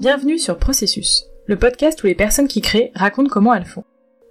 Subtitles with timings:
[0.00, 3.84] Bienvenue sur Processus, le podcast où les personnes qui créent racontent comment elles font.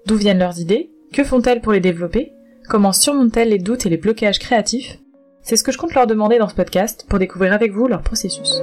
[0.05, 2.33] D'où viennent leurs idées Que font-elles pour les développer
[2.69, 4.99] Comment surmontent-elles les doutes et les blocages créatifs?
[5.41, 8.01] C'est ce que je compte leur demander dans ce podcast pour découvrir avec vous leur
[8.01, 8.61] processus.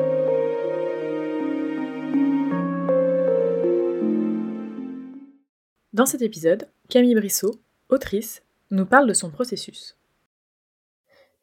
[5.92, 7.56] Dans cet épisode, Camille Brissot,
[7.88, 9.97] autrice, nous parle de son processus.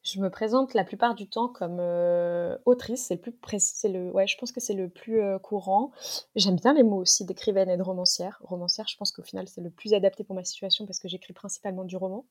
[0.06, 4.12] Je me présente la plupart du temps comme euh, autrice, c'est le plus c'est le
[4.12, 5.92] ouais, je pense que c'est le plus euh, courant.
[6.36, 8.40] J'aime bien les mots aussi d'écrivaine et de romancière.
[8.44, 11.34] Romancière, je pense qu'au final c'est le plus adapté pour ma situation parce que j'écris
[11.34, 12.28] principalement du roman.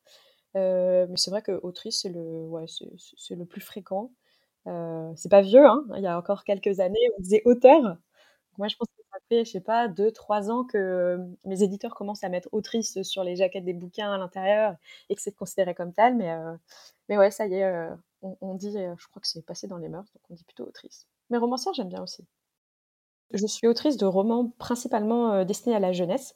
[0.57, 2.67] Euh, mais c'est vrai que autrice c'est le ouais,
[3.31, 4.13] le plus fréquent.
[5.17, 5.85] c'est pas vieux, hein.
[5.97, 7.99] Il y a encore quelques années, on disait auteur.
[8.59, 9.04] Moi, je pense que
[9.35, 13.25] fait, je sais pas, deux, trois ans que mes éditeurs commencent à mettre autrice sur
[13.25, 14.77] les jaquettes des bouquins à l'intérieur
[15.09, 16.17] et que c'est considéré comme tel.
[16.17, 16.35] Mais
[17.09, 19.77] mais ouais, ça y est, euh, on, dit, euh, je crois que c'est passé dans
[19.77, 21.07] les mœurs, donc on dit plutôt autrice.
[21.31, 22.27] Mais romancière, j'aime bien aussi.
[23.33, 26.35] Je suis autrice de romans principalement euh, destinés à la jeunesse.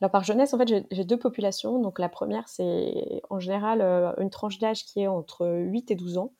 [0.00, 1.80] Alors par jeunesse, en fait, j'ai deux populations.
[1.80, 3.80] Donc la première, c'est en général
[4.18, 6.34] une tranche d'âge qui est entre 8 et 12 ans.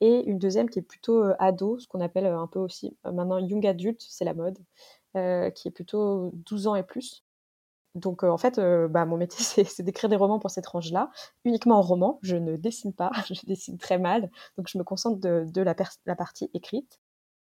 [0.00, 3.66] Et une deuxième qui est plutôt ado, ce qu'on appelle un peu aussi maintenant young
[3.66, 4.58] adult, c'est la mode,
[5.14, 7.24] qui est plutôt 12 ans et plus.
[7.94, 11.10] Donc en fait, bah, mon métier, c'est d'écrire des romans pour cette tranche-là,
[11.44, 12.18] uniquement en roman.
[12.22, 15.74] Je ne dessine pas, je dessine très mal, donc je me concentre de, la,
[16.06, 17.00] la, partie écrite.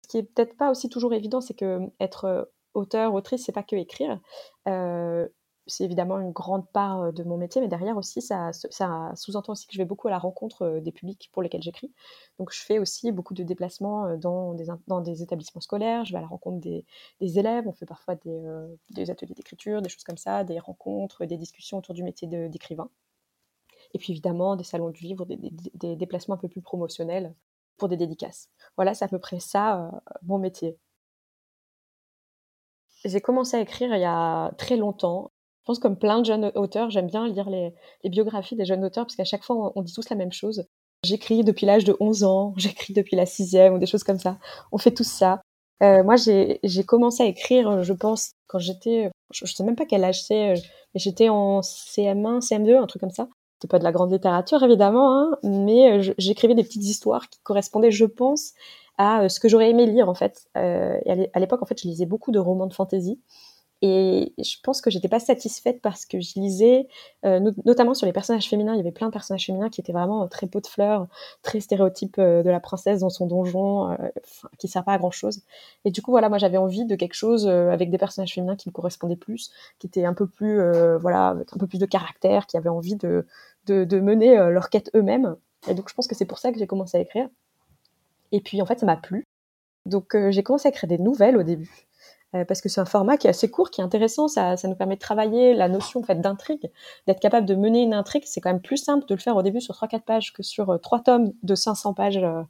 [0.04, 3.64] Ce qui est peut-être pas aussi toujours évident, c'est que être auteur, autrice, c'est pas
[3.64, 4.20] que écrire
[5.68, 9.68] c'est évidemment une grande part de mon métier, mais derrière aussi, ça, ça sous-entend aussi
[9.68, 11.94] que je vais beaucoup à la rencontre des publics pour lesquels j'écris.
[12.40, 16.06] Donc, je fais aussi beaucoup de déplacements dans des, dans des établissements scolaires.
[16.06, 16.86] Je vais à la rencontre des,
[17.20, 17.68] élèves.
[17.68, 21.94] On fait parfois des, ateliers d'écriture, des choses comme ça, des rencontres, des discussions autour
[21.94, 22.90] du métier d'écrivain.
[23.94, 27.36] Et puis, évidemment, des salons du livre, des, déplacements un peu plus promotionnels
[27.78, 28.50] pour des dédicaces.
[28.76, 29.92] Voilà, c'est à peu près ça,
[30.24, 30.78] mon métier.
[33.06, 35.32] J'ai commencé à écrire il y a très longtemps
[35.68, 37.74] pense comme plein de jeunes auteurs, j'aime bien lire les,
[38.06, 40.66] biographies des jeunes auteurs parce qu'à chaque fois, on, dit tous la même chose.
[41.04, 44.38] J'écris depuis l'âge de 11 ans, j'écris depuis la sixième ou des choses comme ça.
[44.72, 45.42] On fait tous ça.
[45.84, 49.86] Euh, moi, j'ai commencé à écrire, je pense, quand j'étais, je, ne sais même pas
[49.86, 50.60] quel âge c'est, euh,
[50.94, 53.28] mais j'étais en CM1, CM2, un truc comme ça.
[53.56, 57.40] C'était pas de la grande littérature, évidemment, hein, mais euh, j'écrivais des petites histoires qui
[57.44, 58.54] correspondaient, je pense,
[58.98, 60.48] à ce que j'aurais aimé lire, en fait.
[60.56, 63.20] à l'époque, en fait, je lisais beaucoup de romans de fantasy.
[63.84, 66.88] Et je pense que j'étais pas satisfaite parce que je lisais,
[67.26, 69.92] euh, notamment sur les personnages féminins, il y avait plein de personnages féminins qui étaient
[69.92, 71.08] vraiment euh, très peau de fleurs,
[71.44, 73.96] très stéréotypes euh, de la princesse dans son donjon,
[74.58, 75.42] qui sert pas à grand chose.
[75.86, 78.70] Et du coup, voilà, moi j'avais envie de quelque chose avec des personnages féminins qui
[78.70, 80.60] me correspondaient plus, qui étaient un peu plus,
[81.00, 83.28] voilà, un peu plus de caractère, qui avaient envie de,
[83.68, 85.36] de, de mener leur quête eux-mêmes.
[85.70, 87.30] Et donc je pense que c'est pour ça que j'ai commencé à écrire.
[88.32, 89.26] Et puis en fait, ça m'a plu.
[89.86, 91.87] Donc j'ai commencé à écrire des nouvelles au début.
[92.36, 94.28] Euh, parce que c'est un format qui est assez court, qui est intéressant.
[94.28, 96.70] Ça, ça nous permet de travailler la notion en fait d'intrigue,
[97.08, 98.24] d'être capable de mener une intrigue.
[98.26, 100.78] C'est quand même plus simple de le faire au début sur 3-4 pages que sur
[100.82, 102.42] 3 euh, tomes de 500 pages euh,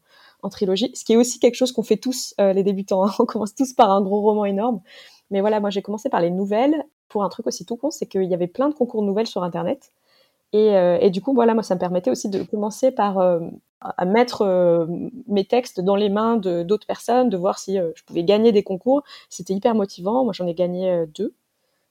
[0.42, 0.92] en trilogie.
[0.96, 3.06] Ce qui est aussi quelque chose qu'on fait tous les débutants.
[3.06, 3.12] Hein.
[3.20, 4.82] On commence tous par un gros roman énorme.
[5.30, 8.06] Mais voilà, moi j'ai commencé par les nouvelles pour un truc aussi tout con, c'est
[8.06, 9.92] qu'il y avait plein de concours de nouvelles sur Internet.
[10.54, 10.68] Et,
[11.02, 13.20] et, du coup, voilà, moi, ça me permettait aussi de commencer par
[13.82, 14.86] à mettre euh,
[15.28, 18.64] mes textes dans les mains d'autres personnes, de voir si euh, je pouvais gagner des
[18.64, 19.04] concours.
[19.30, 20.24] C'était hyper motivant.
[20.24, 21.34] Moi, j'en ai gagné euh, deux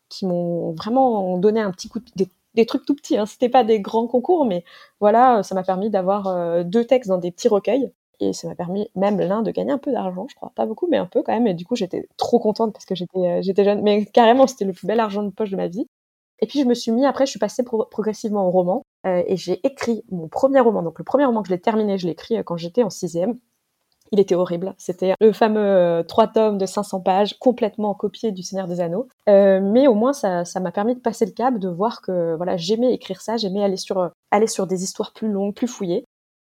[0.09, 3.17] qui m'ont vraiment donné un petit coup de, des, trucs tout petits.
[3.17, 3.27] Hein.
[3.27, 4.65] C'était pas des grands concours, mais
[5.01, 7.93] voilà, ça m'a permis d'avoir deux textes dans des petits recueils.
[8.21, 10.53] Et ça m'a permis même l'un de gagner un peu d'argent, je crois.
[10.55, 11.47] Pas beaucoup, mais un peu quand même.
[11.49, 13.83] Et du coup, j'étais trop contente parce que j'étais jeune.
[13.83, 15.89] Mais carrément, c'était le plus bel argent de poche de ma vie.
[16.41, 19.37] Et puis je me suis mis, après je suis passée progressivement au roman euh, et
[19.37, 20.83] j'ai écrit mon premier roman.
[20.83, 22.91] Donc le premier roman que je l'ai terminé, je l'ai écrit euh, quand j'étais en
[22.91, 23.39] sixième.
[24.13, 24.75] Il était horrible.
[24.79, 29.09] C'était le fameux euh, trois tomes de 500 pages, complètement copié du Seigneur des Anneaux.
[29.29, 32.37] Euh, mais au moins, ça, ça m'a permis de passer le cap, de voir que
[32.37, 36.05] voilà, j'aimais écrire ça, j'aimais aller sur aller sur des histoires plus longues, plus fouillées.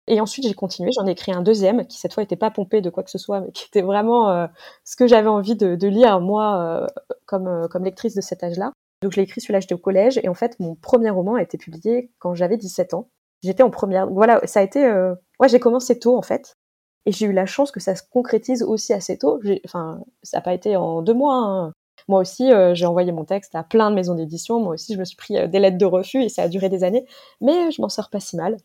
[0.06, 0.90] Et ensuite, j'ai continué.
[0.92, 3.18] J'en ai écrit un deuxième qui cette fois n'était pas pompé de quoi que ce
[3.18, 4.48] soit, mais qui était vraiment
[4.84, 6.86] ce que j'avais envie de, de lire moi
[7.24, 8.72] comme comme lectrice de cet âge-là.
[9.04, 10.18] Donc je l'ai écrit celui-là, j'étais au collège.
[10.22, 13.10] Et en fait, mon premier roman a été publié quand j'avais 17 ans.
[13.42, 14.08] J'étais en première.
[14.08, 14.82] Voilà, ça a été...
[14.82, 15.14] Euh...
[15.38, 16.56] Ouais, j'ai commencé tôt, en fait.
[17.04, 19.42] Et j'ai eu la chance que ça se concrétise aussi assez tôt.
[19.66, 21.36] Enfin, ça n'a pas été en deux mois.
[21.36, 21.72] Hein.
[22.08, 24.58] Moi aussi, euh, j'ai envoyé mon texte à plein de maisons d'édition.
[24.58, 26.70] Moi aussi, je me suis pris euh, des lettres de refus et ça a duré
[26.70, 27.04] des années.
[27.42, 28.56] Mais je m'en sors pas si mal.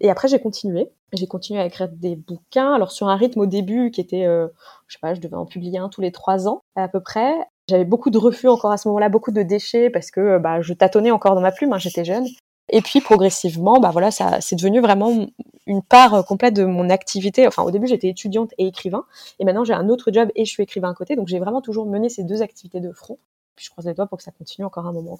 [0.00, 0.90] Et après, j'ai continué.
[1.12, 2.74] J'ai continué à écrire des bouquins.
[2.74, 4.48] Alors, sur un rythme au début qui était, euh,
[4.88, 7.36] je sais pas, je devais en publier un tous les trois ans à peu près.
[7.68, 10.74] J'avais beaucoup de refus encore à ce moment-là, beaucoup de déchets parce que bah, je
[10.74, 12.26] tâtonnais encore dans ma plume, hein, j'étais jeune.
[12.70, 15.26] Et puis progressivement, bah voilà, ça c'est devenu vraiment
[15.66, 17.46] une part complète de mon activité.
[17.46, 19.04] Enfin, au début, j'étais étudiante et écrivain,
[19.38, 21.16] et maintenant j'ai un autre job et je suis écrivain à côté.
[21.16, 23.18] Donc j'ai vraiment toujours mené ces deux activités de front.
[23.56, 25.18] Puis je croise les doigts pour que ça continue encore un moment,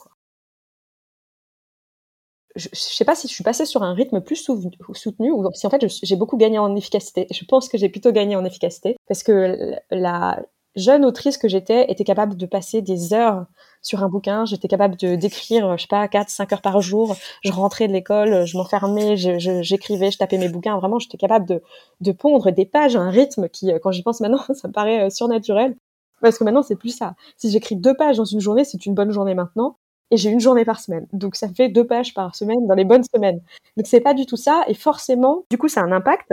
[2.57, 5.67] je, je sais pas si je suis passée sur un rythme plus soutenu ou si
[5.67, 7.27] en fait j'ai beaucoup gagné en efficacité.
[7.31, 10.41] Je pense que j'ai plutôt gagné en efficacité parce que la
[10.77, 13.47] jeune autrice que j'étais était capable de passer des heures
[13.83, 14.45] sur un bouquin.
[14.45, 17.17] J'étais capable de d'écrire, je sais pas, 4, 5 heures par jour.
[17.43, 20.77] Je rentrais de l'école, je m'enfermais, j'écrivais, je, tapais mes bouquins.
[20.79, 21.63] Vraiment, j'étais capable de,
[22.01, 25.07] de pondre des pages à un rythme qui, quand j'y pense maintenant, ça me paraît
[25.07, 25.77] euh, surnaturel.
[26.21, 27.15] Parce que maintenant, c'est plus ça.
[27.37, 29.77] Si j'écris deux pages dans une journée, c'est une bonne journée maintenant
[30.11, 31.07] et j'ai une journée par semaine.
[31.13, 33.41] Donc ça fait deux pages par semaine dans les bonnes semaines.
[33.77, 36.33] Donc c'est pas du tout ça et forcément, du coup, ça a un impact.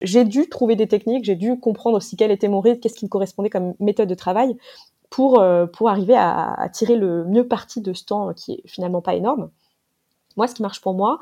[0.00, 3.04] J'ai dû trouver des techniques, j'ai dû comprendre aussi quel était mon rythme, qu'est-ce qui
[3.04, 4.56] me correspondait comme méthode de travail
[5.10, 8.62] pour euh, pour arriver à, à, tirer le mieux parti de ce temps qui est
[8.66, 9.50] finalement pas énorme.
[10.38, 11.18] Moi, ce qui marche pour moi,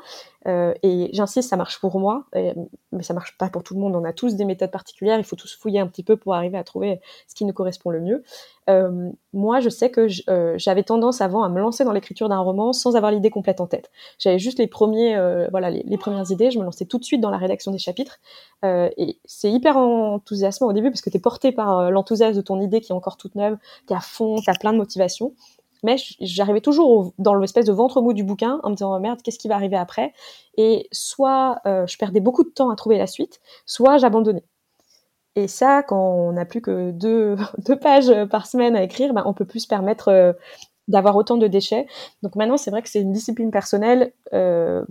[0.47, 3.95] euh, et j'insiste, ça marche pour moi, mais ça marche pas pour tout le monde.
[3.95, 6.57] On a tous des méthodes particulières, il faut tous fouiller un petit peu pour arriver
[6.57, 8.23] à trouver ce qui nous correspond le mieux.
[8.69, 12.37] Euh, moi, je sais que euh, j'avais tendance avant à me lancer dans l'écriture d'un
[12.37, 13.89] roman sans avoir l'idée complète en tête.
[14.19, 15.17] J'avais juste les premiers,
[15.49, 16.51] voilà, les, premières idées.
[16.51, 18.19] Je me lançais tout de suite dans la rédaction des chapitres,
[18.63, 22.61] et c'est hyper enthousiasmant au début parce que tu es porté par l'enthousiasme de ton
[22.61, 25.33] idée qui est encore toute neuve, t'es à fond, t'as plein de motivation
[25.83, 29.21] mais j'arrivais toujours dans l'espèce de ventre mou du bouquin en me disant oh merde
[29.21, 30.13] qu'est-ce qui va arriver après?
[30.57, 34.43] Et soit euh, je perdais beaucoup de temps à trouver la suite soit j'abandonnais.
[35.35, 37.37] Et ça quand on n'a plus que deux,
[37.79, 40.33] pages par semaine à écrire ben, on peut plus se permettre euh,
[40.87, 41.87] d'avoir autant de déchets.
[42.23, 44.83] Donc maintenant c'est vrai que c'est une discipline personnelle euh,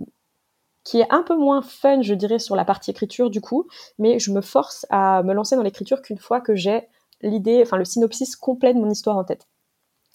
[0.83, 3.67] qui est un peu moins fun je dirais sur la partie écriture du coup.
[3.99, 6.87] Mais je me force à me lancer dans l'écriture qu'une fois que j'ai
[7.21, 9.47] l'idée enfin le synopsis complet de mon histoire en tête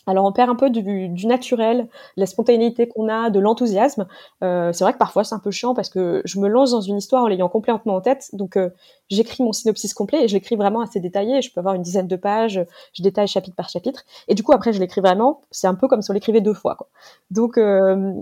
[0.07, 4.07] alors on perd un peu du, du naturel, la spontanéité qu'on a, de l'enthousiasme.
[4.43, 6.81] Euh, c'est vrai que parfois c'est un peu chiant parce que je me lance dans
[6.81, 8.71] une histoire en l'ayant complètement en tête, donc euh,
[9.11, 11.41] j'écris mon synopsis complet et je l'écris vraiment assez détaillé.
[11.43, 14.53] Je peux avoir une dizaine de pages, je détaille chapitre par chapitre, et du coup
[14.53, 15.43] après je l'écris vraiment.
[15.51, 16.75] C'est un peu comme si on l'écrivait deux fois.
[16.75, 16.89] Quoi.
[17.31, 18.13] Donc euh,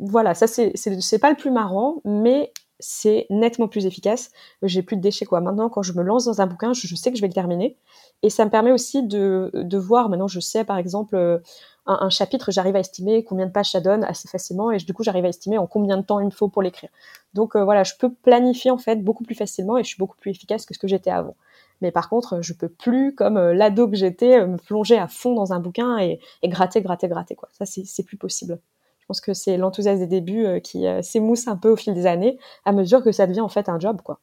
[0.00, 4.32] voilà, ça c'est c'est pas le plus marrant, mais c'est nettement plus efficace.
[4.62, 5.40] J'ai plus de déchets quoi.
[5.40, 7.76] Maintenant quand je me lance dans un bouquin, je sais que je vais le terminer
[8.22, 11.38] et ça me permet aussi de, de voir, maintenant je sais par exemple, euh,
[11.86, 15.02] un, chapitre, j'arrive à estimer combien de pages ça donne assez facilement, et du coup
[15.02, 16.90] j'arrive à estimer en combien de temps il me faut pour l'écrire.
[17.34, 20.16] Donc euh, voilà, je peux planifier en fait beaucoup plus facilement et je suis beaucoup
[20.16, 21.34] plus efficace que ce que j'étais avant.
[21.80, 25.34] Mais par contre, je peux plus, comme euh, l'ado que j'étais, me plonger à fond
[25.34, 27.34] dans un bouquin et, et gratter, gratter, gratter.
[27.34, 27.48] Quoi.
[27.52, 28.60] Ça, c'est plus possible.
[29.00, 32.38] Je pense que c'est l'enthousiasme des débuts qui s'émousse un peu au fil des années,
[32.64, 34.00] à mesure que ça devient en fait un job.
[34.02, 34.20] quoi.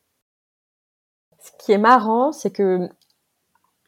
[1.41, 2.89] Ce qui est marrant, c'est que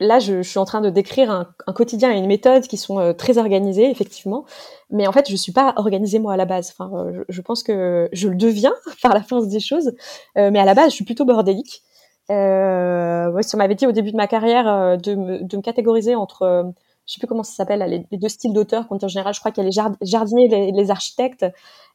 [0.02, 3.14] là, je, suis en train de décrire un, quotidien et une méthode qui sont euh,
[3.14, 4.46] très organisées, effectivement.
[4.90, 6.74] Mais en fait, je suis pas organisée moi à la base.
[6.78, 9.94] Enfin, euh, je, pense que je le deviens par la force des choses.
[10.38, 11.84] Euh, mais à la base, je suis plutôt bordélique.
[12.30, 16.72] Si on m'avait dit au début de ma carrière de me, catégoriser entre,
[17.06, 19.52] je sais plus comment ça s'appelle, les, deux styles d'auteurs, quand en général, je crois
[19.52, 21.46] qu'il y a les jardiniers et les, architectes.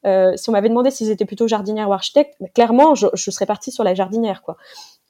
[0.04, 3.70] si on m'avait demandé s'ils étaient plutôt jardinières ou architectes, clairement, je, je serais partie
[3.70, 4.58] sur la jardinière, quoi.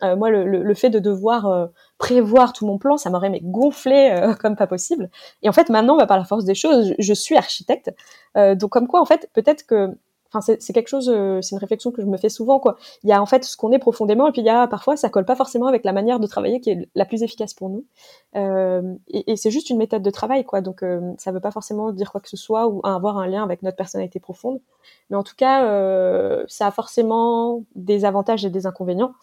[0.03, 1.67] Euh, moi, le, le, fait de devoir euh,
[1.99, 5.11] prévoir tout mon plan, ça m'aurait mais gonflé euh, comme pas possible.
[5.43, 7.91] Et en fait, maintenant, bah, par la force des choses, je, suis architecte.
[8.35, 9.97] donc, comme quoi, en fait, peut-être que,
[10.29, 11.07] enfin, c'est quelque chose,
[11.41, 12.77] c'est une réflexion que je me fais souvent, quoi.
[13.05, 14.97] Il y a en fait ce qu'on est profondément, et puis il y a parfois,
[14.97, 17.71] ça colle pas forcément avec la manière de travailler qui est la plus efficace pour
[17.71, 17.87] nous.
[18.35, 20.61] et, et c'est juste une méthode de travail, quoi.
[20.61, 20.85] Donc,
[21.19, 23.77] ça veut pas forcément dire quoi que ce soit ou avoir un lien avec notre
[23.77, 24.61] personnalité profonde.
[25.09, 25.61] Mais en tout cas,
[26.49, 29.15] ça a forcément des avantages et des inconvénients.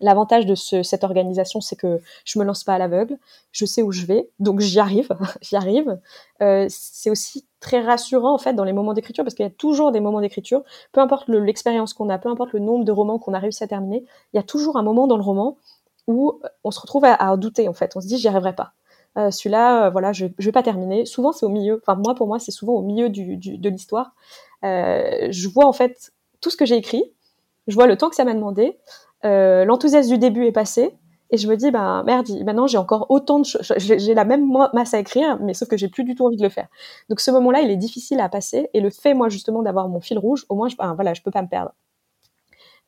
[0.00, 3.18] L'avantage de ce, cette organisation, c'est que je me lance pas à l'aveugle,
[3.50, 5.08] je sais où je vais, donc j'y arrive,
[5.40, 5.98] j'y arrive.
[6.40, 9.52] Euh, c'est aussi très rassurant en fait dans les moments d'écriture parce qu'il y a
[9.52, 10.62] toujours des moments d'écriture,
[10.92, 13.66] peu importe l'expérience qu'on a, peu importe le nombre de romans qu'on a réussi à
[13.66, 15.56] terminer, il y a toujours un moment dans le roman
[16.06, 18.72] où on se retrouve à, douter en fait, on se dit j'y arriverai pas.
[19.16, 21.06] Euh, Celui-là, euh, voilà, je, je vais pas terminer.
[21.06, 23.68] Souvent c'est au milieu, enfin moi pour moi c'est souvent au milieu du, du, de
[23.68, 24.12] l'histoire.
[24.64, 27.12] Euh, je vois en fait tout ce que j'ai écrit,
[27.66, 28.78] je vois le temps que ça m'a demandé,
[29.24, 30.94] euh, l'enthousiasme du début est passé
[31.30, 34.50] et je me dis bah merde maintenant j'ai encore autant de choses j'ai la même
[34.72, 36.68] masse à écrire mais sauf que j'ai plus du tout envie de le faire.
[37.08, 39.88] Donc ce moment là il est difficile à passer et le fait moi justement d'avoir
[39.88, 41.72] mon fil rouge au moins je, ben, voilà je peux pas me perdre.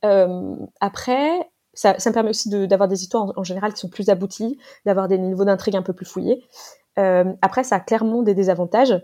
[0.05, 4.09] Euh, après ça, ça, me permet aussi d'avoir des histoires en, général qui sont plus
[4.09, 6.43] abouties d'avoir des niveaux d'intrigue un peu plus fouillés.
[6.99, 8.95] Euh, après ça a clairement des désavantages.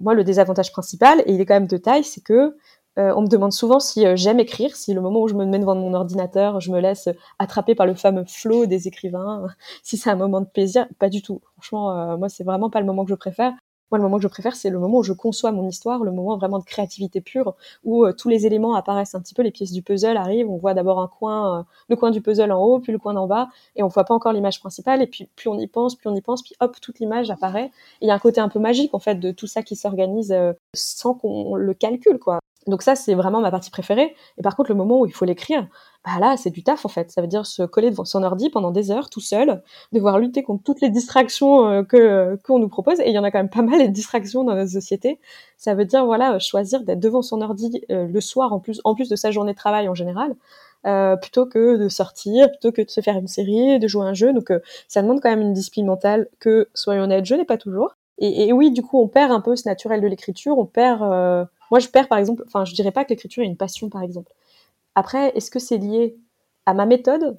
[0.00, 2.56] Moi le désavantage principal et il est quand même de taille c'est que
[2.98, 5.44] euh, on me demande souvent si euh, j'aime écrire, si le moment où je me
[5.46, 9.46] mets devant mon ordinateur, je me laisse attraper par le fameux flow des écrivains,
[9.84, 10.86] si c'est un moment de plaisir.
[10.98, 11.40] Pas du tout.
[11.54, 13.52] Franchement, euh, moi, c'est vraiment pas le moment que je préfère.
[13.90, 16.12] Moi, le moment que je préfère, c'est le moment où je conçois mon histoire, le
[16.12, 19.72] moment vraiment de créativité pure, où tous les éléments apparaissent un petit peu, les pièces
[19.72, 22.92] du puzzle arrivent, on voit d'abord un coin, le coin du puzzle en haut, puis
[22.92, 25.58] le coin d'en bas, et on voit pas encore l'image principale, et puis plus on
[25.58, 27.70] y pense, plus on y pense, puis hop, toute l'image apparaît.
[28.02, 30.36] Il y a un côté un peu magique, en fait, de tout ça qui s'organise
[30.74, 32.40] sans qu'on le calcule, quoi.
[32.68, 34.14] Donc ça, c'est vraiment ma partie préférée.
[34.36, 35.66] Et par contre, le moment où il faut l'écrire,
[36.04, 37.10] bah là, c'est du taf en fait.
[37.10, 40.42] Ça veut dire se coller devant son ordi pendant des heures tout seul, devoir lutter
[40.42, 43.00] contre toutes les distractions euh, que qu'on nous propose.
[43.00, 45.18] Et il y en a quand même pas mal de distractions dans notre société.
[45.56, 48.94] Ça veut dire voilà choisir d'être devant son ordi euh, le soir en plus en
[48.94, 50.36] plus de sa journée de travail en général.
[50.86, 54.14] Euh, plutôt que de sortir, plutôt que de se faire une série, de jouer un
[54.14, 54.32] jeu.
[54.32, 54.52] Donc
[54.88, 57.96] ça demande quand même une discipline mentale que, soyons honnêtes, je n'ai pas toujours.
[58.18, 60.58] Et, et, oui, du coup, on perd un peu ce naturel de l'écriture.
[60.58, 61.02] On perd.
[61.70, 62.42] Moi, je perds par exemple.
[62.46, 64.32] Enfin, je dirais pas que l'écriture est une passion, par exemple.
[64.94, 66.16] Après, est-ce que c'est lié
[66.66, 67.38] à ma méthode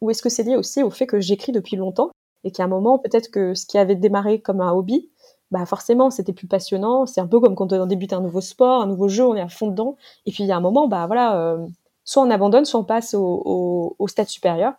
[0.00, 2.10] ou est-ce que c'est lié aussi au fait que j'écris depuis longtemps
[2.44, 5.10] et qu'à un moment, peut-être que ce qui avait démarré comme un hobby,
[5.50, 7.06] bah forcément, c'était plus passionnant.
[7.06, 9.40] C'est un peu comme quand on débute un nouveau sport, un nouveau jeu, on est
[9.40, 9.96] à fond dedans.
[10.26, 11.66] Et puis il y a un moment, bah voilà, euh,
[12.04, 14.74] soit on abandonne, soit on passe au, stade supérieur.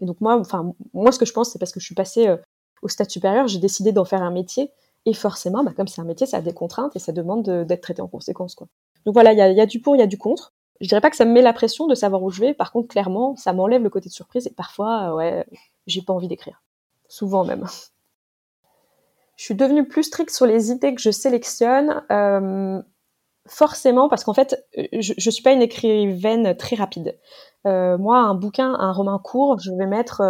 [0.00, 2.28] Et donc moi, enfin moi, ce que je pense, c'est parce que je suis passée
[2.28, 2.36] euh,
[2.82, 4.70] au stade supérieur, j'ai décidé d'en faire un métier.
[5.06, 7.80] Et forcément, bah, comme c'est un métier, ça a des contraintes et ça demande d'être
[7.80, 8.54] traité en conséquence.
[8.54, 8.68] Quoi.
[9.06, 11.10] Donc voilà, il y a, du pour, il y a du contre je dirais pas
[11.10, 12.54] que ça me met la pression de savoir où je vais.
[12.54, 15.46] Par contre, clairement, ça m'enlève le côté de surprise et parfois, euh, ouais,
[15.86, 16.62] j'ai pas envie d'écrire.
[17.08, 17.66] Souvent même.
[19.36, 22.02] Je suis devenue plus stricte sur les idées que je sélectionne.
[22.10, 22.80] Euh,
[23.46, 27.18] forcément, parce qu'en fait, je, je suis pas une écrivaine très rapide.
[27.66, 30.22] Euh, moi, un bouquin, un roman court, je vais mettre.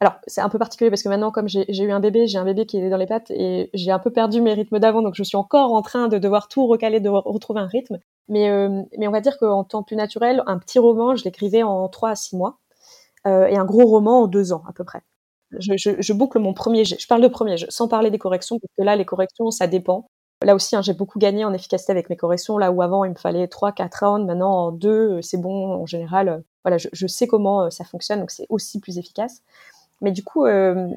[0.00, 2.44] Alors, c'est un peu particulier parce que maintenant, comme j'ai eu un bébé, j'ai un
[2.44, 5.14] bébé qui est dans les pattes et j'ai un peu perdu mes rythmes d'avant, donc
[5.14, 7.98] je suis encore en train de devoir tout recaler, de retrouver un rythme.
[8.28, 11.62] Mais, euh, mais on va dire qu'en temps plus naturel, un petit roman, je l'écrivais
[11.62, 12.58] en 3 à 6 mois,
[13.26, 15.00] euh, et un gros roman en 2 ans à peu près.
[15.52, 16.98] Je, boucle mon premier jet.
[17.00, 20.08] Je parle de premier sans parler des corrections, parce que là, les corrections, ça dépend.
[20.44, 22.58] Là aussi, hein, j'ai beaucoup gagné en efficacité avec mes corrections.
[22.58, 25.72] Là où avant, il me fallait 3, 4 rounds, maintenant en 2, euh, c'est bon
[25.82, 26.44] en général.
[26.64, 29.42] Voilà, je, je, sais comment ça fonctionne, donc c'est aussi plus efficace.
[30.00, 30.88] Mais du coup, euh,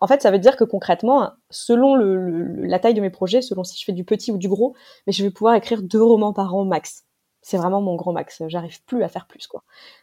[0.00, 3.78] en fait, ça veut dire que concrètement, selon la taille de mes projets, selon si
[3.78, 4.74] je fais du petit ou du gros,
[5.06, 7.04] mais je vais pouvoir écrire deux romans par an max.
[7.42, 8.42] C'est vraiment mon grand max.
[8.48, 9.62] J'arrive plus à faire plus, quoi.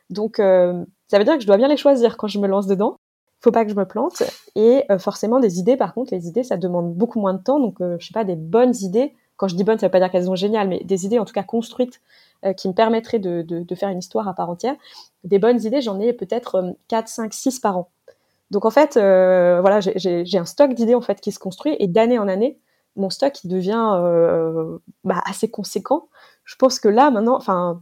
[0.10, 2.68] Donc, euh, ça veut dire que je dois bien les choisir quand je me lance
[2.68, 2.98] dedans.
[3.42, 4.24] Faut pas que je me plante.
[4.56, 7.60] Et euh, forcément, des idées, par contre, les idées, ça demande beaucoup moins de temps.
[7.60, 9.14] Donc, euh, je sais pas, des bonnes idées.
[9.38, 11.26] Quand je dis bonnes, ça veut pas dire qu'elles sont géniales, mais des idées, en
[11.26, 12.02] tout cas construites,
[12.58, 14.76] qui me permettraient de, faire une histoire à part entière.
[15.24, 17.90] Des bonnes idées, j'en ai peut-être 4, 5, 6 par an.
[18.52, 21.88] Donc en fait, euh, voilà, j'ai un stock d'idées en fait qui se construit et
[21.88, 22.60] d'année en année,
[22.96, 26.10] mon stock il devient euh, bah, assez conséquent.
[26.44, 27.82] Je pense que là maintenant, enfin,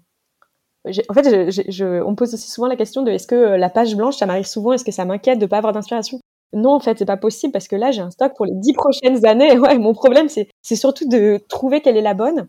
[0.86, 3.96] en fait, je, on me pose aussi souvent la question de est-ce que la page
[3.96, 6.20] blanche, ça m'arrive souvent, est-ce que ça m'inquiète de pas avoir d'inspiration?
[6.53, 8.74] Non, en fait, c'est pas possible parce que là, j'ai un stock pour les dix
[8.74, 9.58] prochaines années.
[9.60, 12.48] Ouais, mon problème, c'est surtout de trouver quelle est la bonne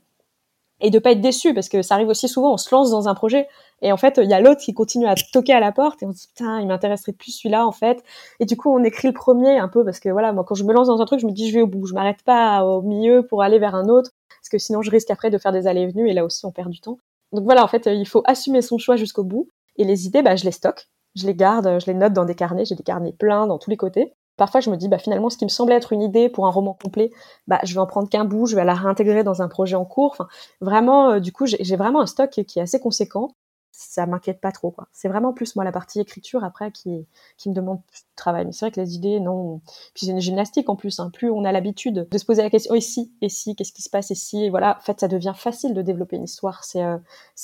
[0.84, 3.08] et de pas être déçu parce que ça arrive aussi souvent on se lance dans
[3.08, 3.48] un projet
[3.80, 6.06] et en fait il y a l'autre qui continue à toquer à la porte et
[6.06, 8.04] on se dit putain il m'intéresserait plus celui-là en fait.
[8.38, 10.62] Et du coup on écrit le premier un peu parce que voilà moi quand je
[10.62, 12.64] me lance dans un truc je me dis je vais au bout je m'arrête pas
[12.64, 15.52] au milieu pour aller vers un autre parce que sinon je risque après de faire
[15.52, 16.98] des allées et venues et là aussi on perd du temps.
[17.32, 20.36] Donc voilà en fait il faut assumer son choix jusqu'au bout et les idées bah
[20.36, 23.12] je les stocke je les garde je les note dans des carnets j'ai des carnets
[23.12, 25.76] pleins dans tous les côtés Parfois, je me dis, bah, finalement, ce qui me semblait
[25.76, 27.10] être une idée pour un roman complet,
[27.46, 29.84] bah, je vais en prendre qu'un bout, je vais la réintégrer dans un projet en
[29.84, 30.12] cours.
[30.12, 30.28] Enfin,
[30.60, 33.30] vraiment, euh, du coup, j'ai vraiment un stock qui, est assez conséquent.
[33.70, 34.88] Ça m'inquiète pas trop, quoi.
[34.92, 38.44] C'est vraiment plus, moi, la partie écriture, après, qui, qui me demande plus de travail.
[38.44, 39.60] Mais c'est vrai que les idées, non.
[39.94, 40.98] Puis c'est une gymnastique, en plus.
[41.00, 41.10] Hein.
[41.12, 43.82] Plus on a l'habitude de se poser la question, oh, ici, et si, qu'est-ce qui
[43.82, 44.44] se passe ici?
[44.44, 44.78] Et voilà.
[44.78, 46.64] En fait, ça devient facile de développer une histoire.
[46.64, 46.98] C'est euh,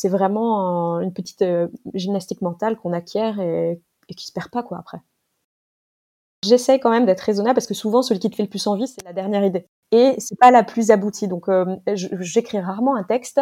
[0.04, 4.78] vraiment une petite euh, gymnastique mentale qu'on acquiert et, et qui se perd pas, quoi,
[4.78, 5.00] après.
[6.42, 8.88] J'essaye quand même d'être raisonnable parce que souvent, celui qui te fait le plus envie,
[8.88, 9.66] c'est la dernière idée.
[9.92, 11.28] Et c'est pas la plus aboutie.
[11.28, 13.40] Donc, euh, j'écris rarement un texte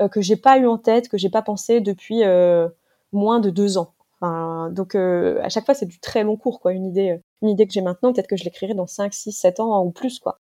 [0.00, 2.68] euh, que j'ai pas eu en tête, que j'ai pas pensé depuis euh,
[3.12, 3.92] moins de deux ans.
[4.22, 6.72] Donc, euh, à chaque fois, c'est du très long cours, quoi.
[6.72, 9.60] Une idée, une idée que j'ai maintenant, peut-être que je l'écrirai dans 5, 6, 7
[9.60, 10.40] ans ou plus, quoi.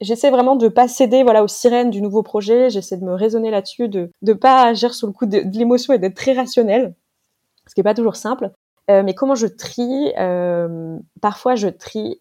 [0.00, 2.70] J'essaie vraiment de pas céder, voilà, aux sirènes du nouveau projet.
[2.70, 5.94] J'essaie de me raisonner là-dessus, de de pas agir sous le coup de, de l'émotion
[5.94, 6.94] et d'être très rationnel,
[7.68, 8.50] ce qui est pas toujours simple.
[8.90, 12.20] Euh, mais comment je trie euh, Parfois, je trie.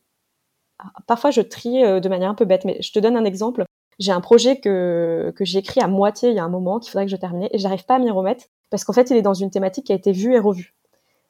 [1.08, 2.66] Parfois, je trie euh, de manière un peu bête.
[2.66, 3.66] Mais je te donne un exemple.
[4.00, 6.92] J'ai un projet que que j'ai écrit à moitié il y a un moment qu'il
[6.92, 9.22] faudrait que je termine et j'arrive pas à m'y remettre parce qu'en fait, il est
[9.22, 10.74] dans une thématique qui a été vue et revue.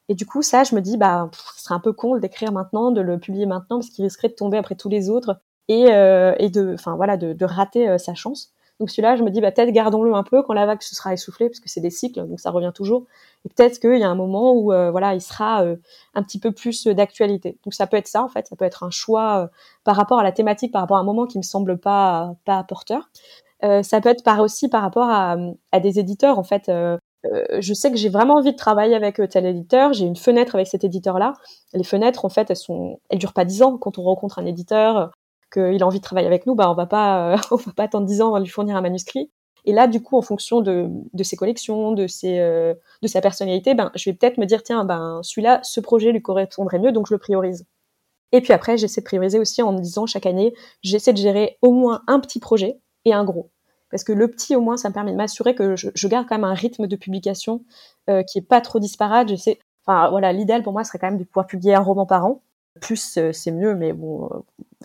[0.08, 2.90] Et du coup, ça, je me dis, bah, ce serait un peu con d'écrire maintenant,
[2.90, 6.50] de le publier maintenant, parce qu'il risquerait de tomber après tous les autres et, et
[6.50, 8.53] de, enfin voilà, de, de rater sa chance.
[8.80, 11.12] Donc celui-là, je me dis, bah, peut-être gardons-le un peu quand la vague se sera
[11.12, 13.06] essoufflée, parce que c'est des cycles, donc ça revient toujours.
[13.44, 15.76] Et peut-être qu'il y a un moment où, euh, voilà, il sera euh,
[16.14, 17.58] un petit peu plus d'actualité.
[17.64, 19.46] Donc ça peut être ça, en fait, ça peut être un choix euh,
[19.84, 22.64] par rapport à la thématique, par rapport à un moment qui me semble pas pas
[22.64, 23.10] porteur.
[23.82, 25.36] ça peut être par aussi par rapport à,
[25.72, 26.70] à des éditeurs, en fait.
[27.60, 29.92] je sais que j'ai vraiment envie de travailler avec tel éditeur.
[29.92, 31.34] J'ai une fenêtre avec cet éditeur-là.
[31.74, 33.78] Les fenêtres, en fait, elles sont, elles durent pas dix ans.
[33.78, 35.12] Quand on rencontre un éditeur,
[35.54, 37.84] qu'il a envie de travailler avec nous, bah on va pas, euh, on va pas
[37.84, 39.30] attendre 10 ans avant lui fournir un manuscrit.
[39.66, 40.90] Et là, du coup, en fonction de,
[41.22, 44.84] ses collections, de ses, euh, de sa personnalité, ben, je vais peut-être me dire tiens,
[44.84, 47.66] ben celui-là, ce projet lui correspondrait mieux, donc je le priorise.
[48.32, 51.56] Et puis après, j'essaie de prioriser aussi en me disant chaque année, j'essaie de gérer
[51.62, 53.50] au moins un petit projet et un gros.
[53.90, 56.34] Parce que le petit, au moins, ça me permet de m'assurer que je, garde quand
[56.34, 57.62] même un rythme de publication
[58.10, 59.28] euh, qui est pas trop disparate.
[59.28, 62.26] J'essaie, enfin voilà, l'idéal pour moi serait quand même de pouvoir publier un roman par
[62.26, 62.42] an.
[62.80, 64.28] Plus c'est mieux, mais bon,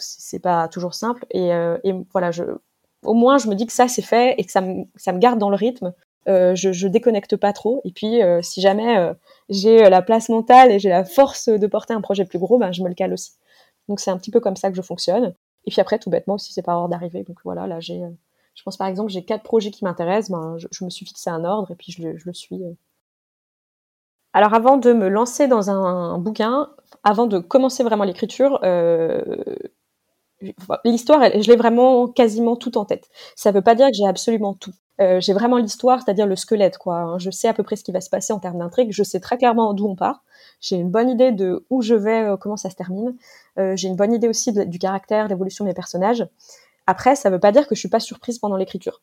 [0.01, 1.25] c'est pas toujours simple.
[1.31, 2.43] Et, euh, et, voilà, je,
[3.03, 5.19] au moins je me dis que ça c'est fait et que ça me, ça me
[5.19, 5.93] garde dans le rythme.
[6.27, 7.81] Euh, je, je déconnecte pas trop.
[7.85, 9.13] Et puis, euh, si jamais
[9.49, 12.71] j'ai la place mentale et j'ai la force de porter un projet plus gros, ben,
[12.71, 13.33] je me le cale aussi.
[13.87, 15.33] Donc, c'est un petit peu comme ça que je fonctionne.
[15.65, 17.23] Et puis après, tout bêtement aussi, c'est pas hors d'arriver.
[17.23, 18.01] Donc voilà, là, j'ai,
[18.55, 20.31] je pense par exemple, j'ai quatre projets qui m'intéressent.
[20.31, 22.61] Ben, je, me suis fixé un ordre et puis je, je le suis.
[24.33, 26.69] Alors, avant de me lancer dans un, un bouquin,
[27.03, 28.59] avant de commencer vraiment l'écriture,
[30.85, 33.09] l'histoire, je l'ai vraiment quasiment tout en tête.
[33.35, 34.73] Ça ne veut pas dire que j'ai absolument tout.
[35.01, 36.97] Euh, j'ai vraiment l'histoire, c'est-à-dire le squelette, quoi.
[36.97, 37.19] Hein.
[37.19, 38.91] Je sais à peu près ce qui va se passer en termes d'intrigue.
[38.91, 40.23] Je sais très clairement d'où on part.
[40.59, 43.15] J'ai une bonne idée de où je vais, euh, comment ça se termine.
[43.57, 46.27] Euh, j'ai une bonne idée aussi du caractère, l'évolution de mes personnages.
[46.85, 49.01] Après, ça ne veut pas dire que je suis pas surprise pendant l'écriture.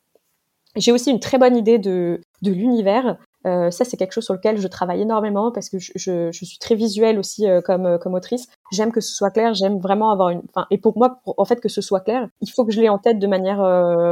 [0.77, 3.17] J'ai aussi une très bonne idée de, de l'univers.
[3.47, 6.75] Euh, ça, c'est quelque chose sur lequel je travaille énormément parce que je, suis très
[6.75, 8.49] visuelle aussi euh, comme, euh, comme autrice.
[8.73, 10.43] J'aime que ce soit clair, j'aime vraiment avoir une.
[10.49, 12.81] Enfin, et pour moi, pour, en fait, que ce soit clair, il faut que je
[12.81, 13.59] l'ai en tête de manière,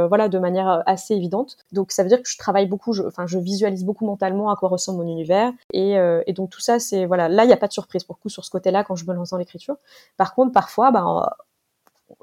[0.07, 1.57] voilà, de manière assez évidente.
[1.71, 4.55] Donc, ça veut dire que je travaille beaucoup, je, enfin, je visualise beaucoup mentalement à
[4.55, 5.51] quoi ressemble mon univers.
[5.73, 5.97] Et,
[6.33, 7.29] donc tout ça, c'est voilà.
[7.29, 9.13] Là, il n'y a pas de surprise pour coup sur ce côté-là quand je me
[9.13, 9.75] lance dans l'écriture.
[10.17, 11.25] Par contre, parfois, ben,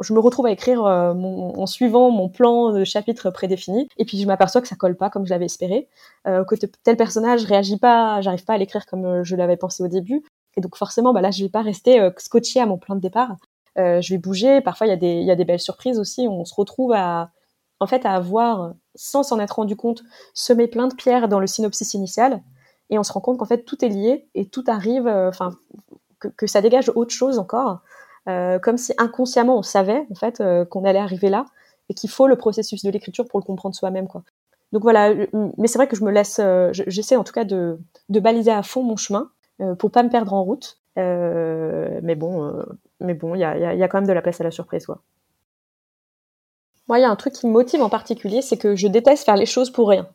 [0.01, 4.19] je me retrouve à écrire euh, en suivant mon plan de chapitre prédéfini, et puis
[4.19, 5.89] je m'aperçois que ça colle pas comme je l'avais espéré,
[6.27, 9.83] euh, que tel personnage réagit pas, j'arrive pas à l'écrire comme euh, je l'avais pensé
[9.83, 10.23] au début,
[10.57, 13.37] et donc forcément, bah là, je vais pas rester scotché à mon plan de départ.
[13.77, 14.61] Je vais bouger.
[14.61, 16.29] Parfois, il y a des, belles surprises aussi.
[16.29, 17.31] On se retrouve à,
[17.81, 20.03] en fait, à avoir, sans s'en être rendu compte,
[20.35, 22.43] semé plein de pierres dans le synopsis initial,
[22.91, 25.53] et on se rend compte qu'en fait tout est lié et tout arrive, enfin,
[26.19, 27.81] que ça dégage autre chose encore.
[28.29, 31.45] Euh, comme si inconsciemment on savait en fait euh, qu'on allait arriver là
[31.89, 34.23] et qu'il faut le processus de l'écriture pour le comprendre soi-même quoi.
[34.71, 35.27] Donc voilà, euh,
[35.59, 36.41] mais c'est vrai que je me laisse,
[36.73, 39.31] j'essaie en tout cas de, baliser à fond mon chemin
[39.79, 40.79] pour pas me perdre en route.
[40.97, 42.65] mais bon,
[43.01, 45.03] mais bon, il y a, quand même de la place à la surprise quoi.
[46.89, 49.25] Moi, il y a un truc qui me motive en particulier, c'est que je déteste
[49.25, 50.09] faire les choses pour rien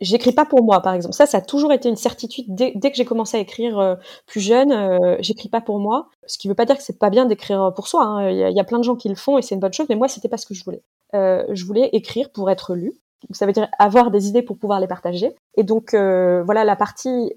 [0.00, 1.14] j'écris pas pour moi, par exemple.
[1.14, 3.94] Ça, ça a toujours été une certitude dès, que j'ai commencé à écrire euh,
[4.26, 4.72] plus jeune.
[4.72, 7.72] Euh, j'écris pas pour moi, ce qui veut pas dire que c'est pas bien d'écrire
[7.74, 8.04] pour soi.
[8.04, 8.30] Hein.
[8.30, 9.96] Il y, a, plein de gens qui le font et c'est une bonne chose, mais
[9.96, 10.82] moi, c'était pas ce que je voulais.
[11.14, 12.92] Euh, je voulais écrire pour être lu.
[13.30, 15.34] Ça veut dire avoir des idées pour pouvoir les partager.
[15.56, 17.32] Et donc, voilà, la partie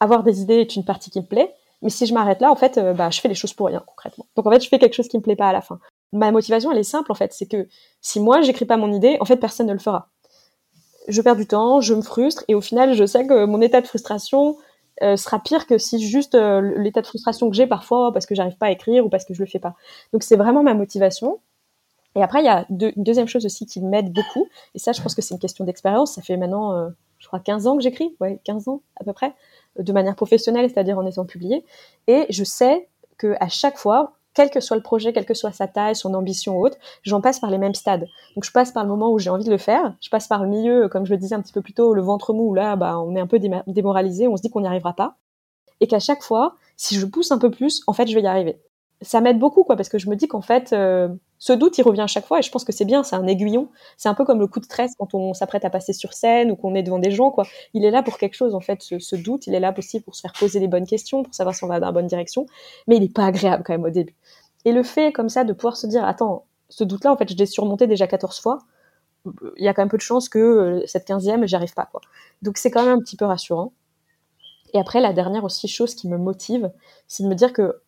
[0.00, 1.54] avoir des idées est une partie qui me plaît.
[1.82, 4.26] Mais si je m'arrête là, en fait, bah, je fais les choses pour rien concrètement.
[4.34, 5.78] Donc, en fait, je fais quelque chose qui me plaît pas à la fin.
[6.12, 7.68] Ma motivation, elle est simple en fait, c'est que
[8.00, 10.08] si moi j'écris pas mon idée, en fait, personne ne le fera
[11.08, 13.80] je perds du temps, je me frustre, et au final, je sais que mon état
[13.80, 14.56] de frustration
[15.02, 18.34] euh, sera pire que si juste euh, l'état de frustration que j'ai parfois parce que
[18.34, 19.74] j'arrive pas à écrire ou parce que je le fais pas.
[20.12, 21.40] Donc c'est vraiment ma motivation.
[22.14, 25.02] Et après, il y a une deuxième chose aussi qui m'aide beaucoup, et ça, je
[25.02, 26.14] pense que c'est une question d'expérience.
[26.14, 26.88] Ça fait maintenant, euh,
[27.18, 29.34] je crois, 15 ans que j'écris, ouais, 15 ans à peu près,
[29.78, 31.62] de manière professionnelle, c'est-à-dire en étant publié.
[32.06, 32.88] Et je sais
[33.18, 36.12] que à chaque fois, quel que soit le projet, quelle que soit sa taille, son
[36.12, 38.06] ambition ou autre, j'en passe par les mêmes stades.
[38.34, 40.42] Donc je passe par le moment où j'ai envie de le faire, je passe par
[40.42, 42.54] le milieu, comme je le disais un petit peu plus tôt, le ventre mou, où
[42.54, 45.16] là, bah, on est un peu démoralisé, on se dit qu'on n'y arrivera pas.
[45.80, 48.26] Et qu'à chaque fois, si je pousse un peu plus, en fait, je vais y
[48.26, 48.60] arriver
[49.02, 51.82] ça m'aide beaucoup, quoi, parce que je me dis qu'en fait, euh, ce doute, il
[51.82, 53.68] revient à chaque fois, et je pense que c'est bien, c'est un aiguillon.
[53.96, 56.50] C'est un peu comme le coup de stress quand on s'apprête à passer sur scène
[56.50, 57.44] ou qu'on est devant des gens, quoi.
[57.74, 60.00] Il est là pour quelque chose, en fait, ce, ce, doute, il est là aussi
[60.00, 62.06] pour se faire poser les bonnes questions, pour savoir si on va dans la bonne
[62.06, 62.46] direction,
[62.86, 64.14] mais il n'est pas agréable quand même au début.
[64.66, 67.36] Et le fait comme ça de pouvoir se dire, attends, ce doute-là, en fait, je
[67.36, 68.58] l'ai surmonté déjà 14 fois,
[69.56, 71.86] il y a quand même peu de chances que euh, cette quinzième, j'y arrive pas,
[71.86, 72.00] quoi.
[72.42, 73.72] Donc c'est quand même un petit peu rassurant.
[74.74, 76.70] Et après, la dernière aussi chose qui me motive,
[77.06, 77.80] c'est de me dire que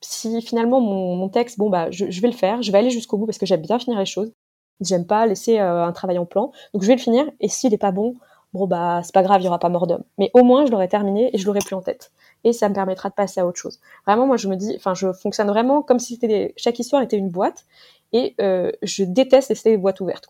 [0.00, 3.26] si finalement mon, texte, bon bah, je, vais le faire, je vais aller jusqu'au bout
[3.26, 4.32] parce que j'aime bien finir les choses.
[4.80, 7.30] J'aime pas laisser euh, un travail en plan, donc je vais le finir.
[7.40, 8.14] Et s'il est pas bon,
[8.54, 10.04] bon bah c'est pas grave, il y aura pas mort d'homme.
[10.18, 12.10] Mais au moins je l'aurai terminé et je l'aurai plus en tête.
[12.46, 13.80] Et ça me permettra de passer à autre chose.
[14.06, 16.18] Vraiment, moi je me dis, enfin je fonctionne vraiment comme si
[16.56, 17.66] chaque histoire était une boîte
[18.12, 20.28] et euh, je déteste laisser les boîtes ouvertes.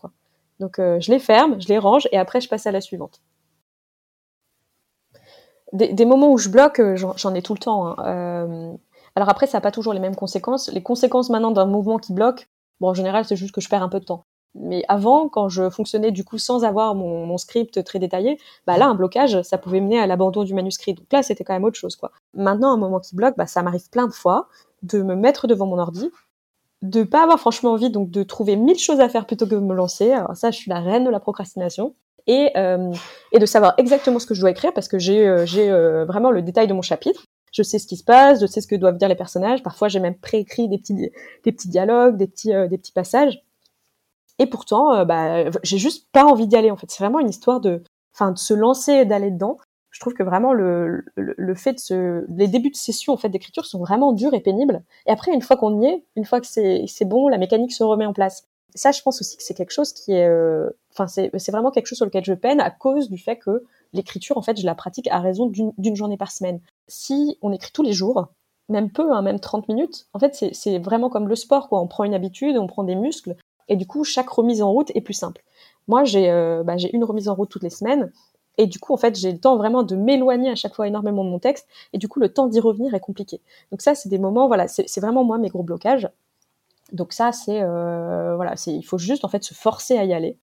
[0.59, 3.21] Donc je les ferme, je les range et après je passe à la suivante.
[5.73, 7.99] Des, moments où je bloque, j'en ai tout le temps.
[7.99, 8.77] Hein.
[9.15, 10.71] alors après, ça n'a pas toujours les mêmes conséquences.
[10.71, 12.49] Les conséquences maintenant d'un mouvement qui bloque,
[12.79, 14.25] bon, en général, c'est juste que je perds un peu de temps.
[14.59, 18.87] Mais avant, quand je fonctionnais du coup sans avoir mon, script très détaillé, bah là,
[18.87, 20.93] un blocage, ça pouvait mener à l'abandon du manuscrit.
[20.93, 22.11] Donc là, c'était quand même autre chose, quoi.
[22.33, 24.47] Maintenant, un moment qui bloque, bah, ça m'arrive plein de fois
[24.83, 26.11] de me mettre devant mon ordi,
[26.81, 29.59] de pas avoir franchement envie, donc de trouver mille choses à faire plutôt que de
[29.59, 30.11] me lancer.
[30.11, 31.95] Alors ça, je suis la reine de la procrastination.
[32.29, 32.91] Et, euh,
[33.31, 36.29] et de savoir exactement ce que je dois écrire parce que j'ai euh, euh, vraiment
[36.29, 37.23] le détail de mon chapitre.
[37.53, 39.63] Je sais ce qui se passe, je sais ce que doivent dire les personnages.
[39.63, 43.41] Parfois, j'ai même préécrit des petits des petits dialogues, des petits des petits passages.
[44.39, 46.71] Et pourtant, euh, bah, j'ai juste pas envie d'y aller.
[46.71, 49.57] En fait, c'est vraiment une histoire de, enfin, de se lancer et d'aller dedans.
[49.91, 53.29] Je trouve que vraiment le, le, fait de se, les débuts de session en fait
[53.29, 54.83] d'écriture sont vraiment durs et pénibles.
[55.07, 57.83] Et après, une fois qu'on y est, une fois que c'est bon, la mécanique se
[57.83, 58.45] remet en place.
[58.75, 61.71] ça, je pense aussi que c'est quelque chose qui est, euh, enfin, c'est c'est vraiment
[61.71, 64.65] quelque chose sur lequel je peine à cause du fait que l'écriture, en fait, je
[64.65, 66.59] la pratique à raison d'une journée par semaine.
[66.87, 68.27] Si on écrit tous les jours,
[68.69, 71.81] même peu, hein, même 30 minutes, en fait, c'est vraiment comme le sport, quoi.
[71.81, 73.35] On prend une habitude, on prend des muscles,
[73.69, 75.43] et du coup, chaque remise en route est plus simple.
[75.87, 78.11] Moi, j'ai euh, bah, une remise en route toutes les semaines.
[78.57, 81.23] Et du coup, en fait, j'ai le temps vraiment de m'éloigner à chaque fois énormément
[81.23, 81.67] de mon texte.
[81.93, 83.41] Et du coup, le temps d'y revenir est compliqué.
[83.71, 86.09] Donc ça, c'est des moments, voilà, c'est vraiment moi mes gros blocages.
[86.91, 90.39] Donc ça, c'est euh, voilà, il faut juste en fait se forcer à y aller.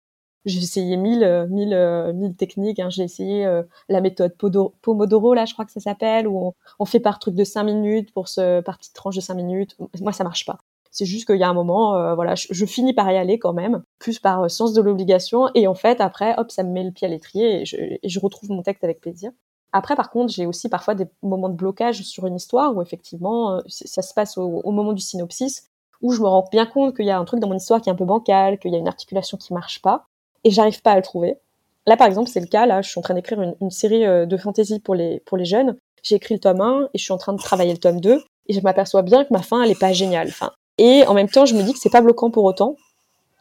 [0.46, 2.80] J'ai essayé mille, mille, mille techniques.
[2.80, 2.90] Hein.
[2.90, 4.36] J'ai essayé euh, la méthode
[4.82, 7.64] Pomodoro, là, je crois que ça s'appelle, où on, on, fait par truc de 5
[7.64, 9.78] minutes pour ce par petite tranche de 5 minutes.
[10.02, 10.60] Moi, ça marche pas.
[10.94, 13.52] C'est juste qu'il y a un moment, euh, voilà, je, finis par y aller quand
[13.52, 15.50] même, plus par euh, sens de l'obligation.
[15.56, 18.00] Et en fait, après, hop, ça me met le pied à l'étrier et je, et
[18.04, 19.32] je retrouve mon texte avec plaisir.
[19.72, 23.56] Après, par contre, j'ai aussi parfois des moments de blocage sur une histoire où effectivement,
[23.56, 27.06] euh, ça se passe au, moment du synopsis, où je me rends bien compte qu'il
[27.06, 28.80] y a un truc dans mon histoire qui est un peu bancal, qu'il y a
[28.80, 30.06] une articulation qui marche pas,
[30.44, 31.40] et j'arrive pas à le trouver.
[31.88, 32.68] Là, par exemple, c'est le cas.
[32.68, 35.46] Là, je suis en train d'écrire une, une, série de fantasy pour les pour les
[35.46, 35.76] jeunes.
[36.04, 38.24] J'ai écrit le tome 1 et je suis en train de travailler le tome 2
[38.48, 40.28] et je m'aperçois bien que ma fin, elle est pas géniale.
[40.28, 42.76] Enfin, et en même temps, je me dis que c'est pas bloquant pour autant.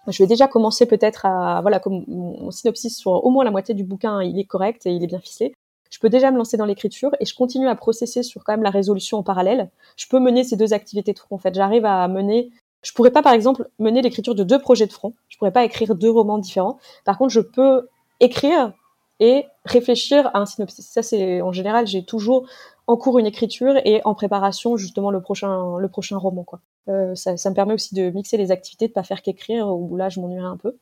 [0.08, 3.74] Je vais déjà commencer peut-être à, voilà, comme mon synopsis sur au moins la moitié
[3.74, 5.54] du bouquin, il est correct et il est bien ficelé.
[5.90, 8.62] Je peux déjà me lancer dans l'écriture et je continue à processer sur quand même
[8.62, 9.70] la résolution en parallèle.
[9.96, 11.36] Je peux mener ces deux activités de front.
[11.36, 12.50] En fait, j'arrive à mener.
[12.82, 15.14] Je pourrais pas, par exemple, mener l'écriture de deux projets de front.
[15.28, 16.78] Je pourrais pas écrire deux romans différents.
[17.04, 17.88] Par contre, je peux
[18.20, 18.72] écrire
[19.22, 20.84] et réfléchir à un synopsis.
[20.84, 22.48] Ça, c'est en général, j'ai toujours
[22.88, 26.60] en cours une écriture et en préparation justement le prochain le prochain roman quoi.
[26.88, 30.08] Euh, ça, me permet aussi de mixer les activités, de pas faire qu'écrire où là
[30.08, 30.76] je m'ennuierais un peu.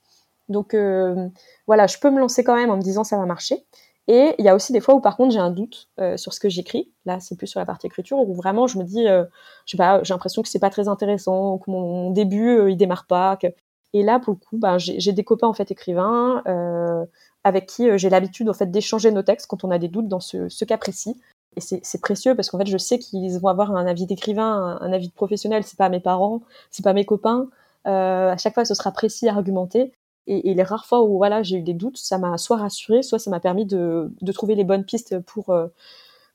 [0.49, 1.29] Donc euh,
[1.67, 3.67] voilà, je peux me lancer quand même en me disant ça va marcher.
[4.09, 6.33] Et il y a aussi des fois où par contre j'ai un doute euh, sur
[6.33, 6.91] ce que j'écris.
[7.05, 9.27] Là, c'est plus sur la partie écriture où vraiment je me dis, je
[9.67, 13.39] sais pas, j'ai l'impression que c'est pas très intéressant, que mon début il démarre pas.
[13.93, 16.43] Et là, pour le coup, ben, j'ai des copains en fait écrivains
[17.45, 20.21] avec qui j'ai l'habitude en fait d'échanger nos textes quand on a des doutes dans
[20.21, 21.17] ce, ce cas précis.
[21.57, 24.93] Et c'est précieux parce qu'en fait, je sais qu'ils vont avoir un avis d'écrivain, un,
[24.93, 25.65] avis de professionnel.
[25.65, 27.49] C'est pas mes parents, c'est pas mes copains.
[27.89, 29.93] Euh, à chaque fois, ce sera précis, argumenté.
[30.29, 33.03] Et, et les rares fois où voilà, j'ai eu des doutes, ça m'a soit rassuré,
[33.03, 35.67] soit ça m'a permis de, de, trouver les bonnes pistes pour euh,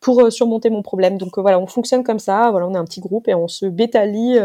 [0.02, 1.18] pour euh, surmonter mon problème.
[1.18, 2.52] Donc euh, voilà, on fonctionne comme ça.
[2.52, 4.38] Voilà, on est un petit groupe et on se bétalie.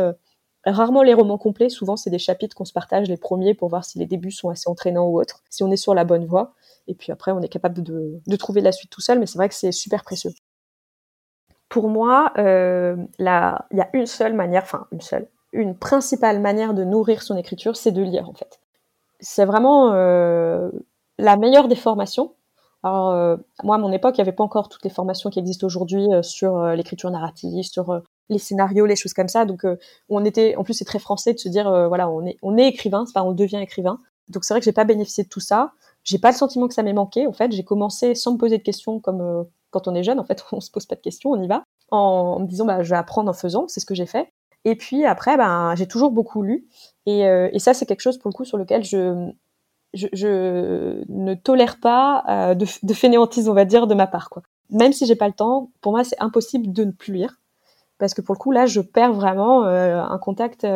[0.67, 1.69] Rarement les romans complets.
[1.69, 4.51] Souvent, c'est des chapitres qu'on se partage les premiers pour voir si les débuts sont
[4.51, 6.55] assez entraînants ou autres, si on est sur la bonne voie.
[6.89, 9.19] Et puis après, on est capable de, trouver la suite tout seul.
[9.19, 10.33] Mais c'est vrai que c'est super précieux
[11.69, 13.29] pour moi, euh, il y
[13.81, 17.93] a une seule manière, enfin une seule, une principale manière de nourrir son écriture, c'est
[17.93, 18.59] de lire en fait.
[19.21, 20.69] C'est vraiment euh,
[21.17, 22.35] la meilleure des formations.
[22.83, 25.39] Alors euh, moi, à mon époque, il n'y avait pas encore toutes les formations qui
[25.39, 29.45] existent aujourd'hui sur l'écriture narrative, sur les scénarios, les choses comme ça.
[29.45, 29.67] Donc
[30.09, 32.67] on était, en plus, c'est très français de se dire, voilà, on est, on est
[32.67, 33.99] écrivain, c'est on devient écrivain.
[34.29, 35.73] Donc c'est vrai que j'ai pas bénéficié de tout ça.
[36.05, 37.27] J'ai pas le sentiment que ça m'ait manqué.
[37.27, 40.25] En fait, j'ai commencé sans me poser de questions, comme quand on est jeune, en
[40.25, 42.91] fait, on se pose pas de questions, on y va, en, me disant, bah, je
[42.91, 44.33] vais apprendre en faisant, c'est ce que j'ai fait.
[44.65, 46.67] Et puis après, ben, j'ai toujours beaucoup lu.
[47.07, 49.31] Et, euh, ça, c'est quelque chose, pour le coup, sur lequel je,
[51.09, 54.29] ne tolère pas euh, de, de, fainéantise, on va dire, de ma part.
[54.29, 54.43] Quoi.
[54.69, 57.40] Même si j'ai pas le temps, pour moi, c'est impossible de ne plus lire.
[58.01, 60.67] Parce que pour le coup, là, je perds vraiment euh, un contact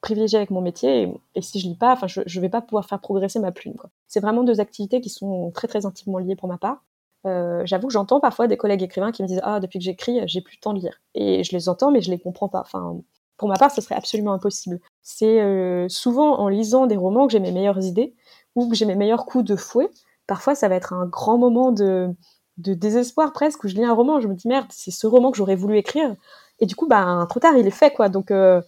[0.00, 1.12] privilégié avec mon métier.
[1.34, 3.74] Et, si je lis pas, enfin, je, je vais pas pouvoir faire progresser ma plume.
[4.06, 6.84] C'est vraiment deux activités qui sont très, très intimement liées pour ma part.
[7.26, 10.20] Euh, j'avoue que j'entends parfois des collègues écrivains qui me disent ah depuis que j'écris
[10.26, 12.60] j'ai plus le temps de lire et je les entends mais je les comprends pas
[12.60, 13.00] enfin
[13.36, 17.32] pour ma part ce serait absolument impossible c'est euh, souvent en lisant des romans que
[17.32, 18.14] j'ai mes meilleures idées
[18.54, 19.90] ou que j'ai mes meilleurs coups de fouet
[20.28, 22.08] parfois ça va être un grand moment de,
[22.56, 25.32] de désespoir presque où je lis un roman je me dis merde c'est ce roman
[25.32, 26.14] que j'aurais voulu écrire
[26.60, 28.60] et du coup bah trop tard il est fait quoi donc euh,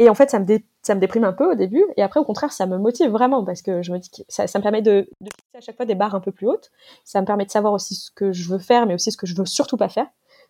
[0.00, 0.46] Et en fait, ça me,
[0.82, 1.84] ça me déprime un peu au début.
[1.96, 4.46] Et après, au contraire, ça me motive vraiment parce que je me dis que ça,
[4.48, 6.70] ça me permet de, de fixer à chaque fois des barres un peu plus hautes.
[7.04, 9.26] Ça me permet de savoir aussi ce que je veux faire, mais aussi ce que
[9.26, 10.06] je veux surtout pas faire.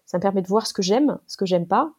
[0.06, 1.90] Ça me permet de voir ce que j'aime, ce que j'aime pas,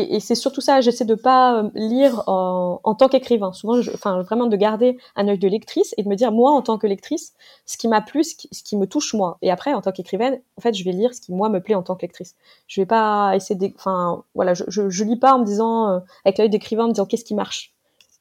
[0.00, 3.52] et, c'est surtout ça, j'essaie de pas euh, lire en, en tant qu'écrivain.
[3.52, 6.52] Souvent, je, enfin, vraiment de garder un œil de lectrice et de me dire, moi,
[6.52, 7.34] en tant que lectrice,
[7.66, 9.38] ce qui m'a plu, ce qui, me touche moi.
[9.42, 11.74] Et après, en tant qu'écrivaine, en fait, je vais lire ce qui, moi, me plaît
[11.74, 12.36] en tant que lectrice.
[12.68, 16.38] Je vais pas essayer de, enfin, voilà, je, lis pas en me disant, euh, avec
[16.38, 17.74] l'œil d'écrivain, en me disant, qu'est-ce qui marche?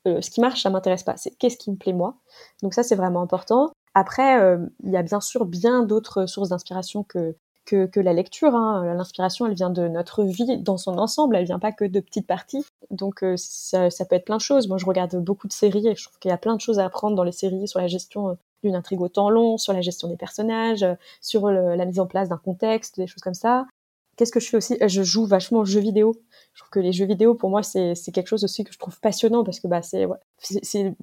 [0.08, 1.16] Euh, ce qui marche, ça m'intéresse pas.
[1.18, 2.16] C'est qu'est-ce qui me plaît moi?
[2.64, 3.72] Donc ça, c'est vraiment important.
[3.94, 4.40] Après,
[4.84, 7.36] il y a bien sûr bien d'autres sources d'inspiration que
[7.68, 8.56] que, la lecture.
[8.56, 8.94] Hein.
[8.96, 12.26] L'inspiration, elle vient de notre vie dans son ensemble, elle vient pas que de petites
[12.26, 12.66] parties.
[12.90, 14.68] Donc euh, ça, peut être plein de choses.
[14.68, 16.80] Moi, je regarde beaucoup de séries et je trouve qu'il y a plein de choses
[16.80, 19.74] à apprendre dans les séries sur la gestion euh, d'une intrigue au temps long, sur
[19.74, 23.34] la gestion des personnages, euh, sur la mise en place d'un contexte, des choses comme
[23.34, 23.68] ça.
[24.16, 24.78] Qu'est-ce que je fais aussi?
[24.84, 26.16] Je joue vachement aux jeux vidéo.
[26.54, 29.00] Je trouve que les jeux vidéo, pour moi, c'est quelque chose aussi que je trouve
[29.00, 30.08] passionnant parce que bah, c'est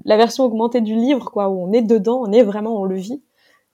[0.05, 2.97] la version augmentée du livre, quoi, où on est dedans, on est vraiment, on le
[2.97, 3.23] vit.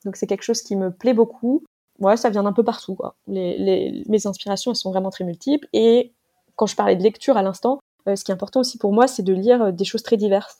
[0.04, 1.64] Donc c'est quelque chose qui me plaît beaucoup
[2.00, 2.98] ouais, ça vient d'un peu partout.
[3.26, 5.68] Les, mes inspirations, elles sont vraiment très multiples.
[5.72, 6.12] Et
[6.56, 9.06] quand je parlais de lecture à l'instant, euh, ce qui est important aussi pour moi,
[9.06, 10.58] c'est de lire euh, des choses très diverses.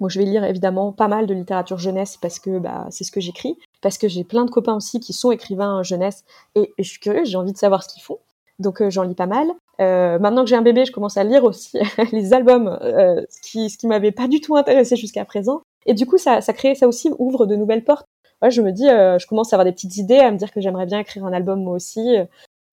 [0.00, 3.12] Moi, je vais lire évidemment pas mal de littérature jeunesse parce que bah, c'est ce
[3.12, 6.24] que j'écris, parce que j'ai plein de copains aussi qui sont écrivains jeunesse
[6.56, 8.18] et, je suis curieuse, j'ai envie de savoir ce qu'ils font.
[8.58, 9.48] Donc euh, j'en lis pas mal.
[9.78, 11.78] Maintenant que j'ai un bébé, je commence à lire aussi
[12.12, 15.62] les albums, ce qui, ce m'avait pas du tout intéressé jusqu'à présent.
[15.86, 18.06] Et du coup, ça crée, ça aussi ouvre de nouvelles portes
[18.50, 20.60] je me dis, euh, je commence à avoir des petites idées, à me dire que
[20.60, 22.16] j'aimerais bien écrire un album moi aussi.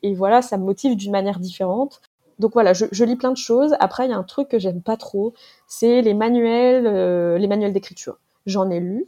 [0.03, 2.01] Et voilà, ça me motive d'une manière différente.
[2.39, 3.75] Donc voilà, je, lis plein de choses.
[3.79, 5.33] Après, il y a un truc que j'aime pas trop,
[5.67, 8.17] c'est les manuels, euh, les manuels d'écriture.
[8.47, 9.07] J'en ai lu.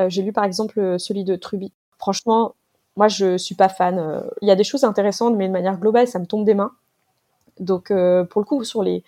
[0.00, 1.72] Euh, j'ai lu par exemple celui de Truby.
[1.98, 2.54] Franchement,
[2.96, 4.22] moi je suis pas fan.
[4.42, 6.72] Il y a des choses intéressantes, mais de manière globale, ça me tombe des mains.
[7.60, 9.04] Donc pour le coup, sur les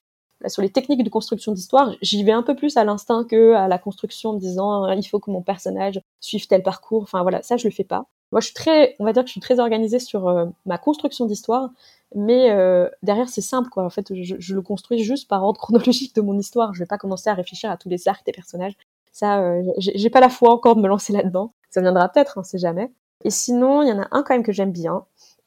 [0.46, 3.68] sur les techniques de construction d'histoire, j'y vais un peu plus à l'instinct que à
[3.68, 7.03] la construction en disant hein, il faut que mon personnage suive tel parcours.
[7.03, 8.07] Enfin voilà, ça je le fais pas.
[8.33, 10.79] Moi je suis très, on va dire que je suis très organisée sur euh, ma
[10.79, 11.70] construction d'histoire,
[12.14, 13.85] mais euh, derrière c'est simple quoi.
[13.85, 16.75] En fait, je, le construis juste par ordre chronologique de mon histoire.
[16.75, 18.77] Je vais pas commencer à réfléchir à tous les arcs des personnages.
[19.12, 21.53] Ça, euh, j'ai pas la foi encore de me lancer là-dedans.
[21.70, 22.92] Ça viendra peut-être, on sait jamais.
[23.25, 25.05] Et sinon, il y en a un quand même que j'aime bien,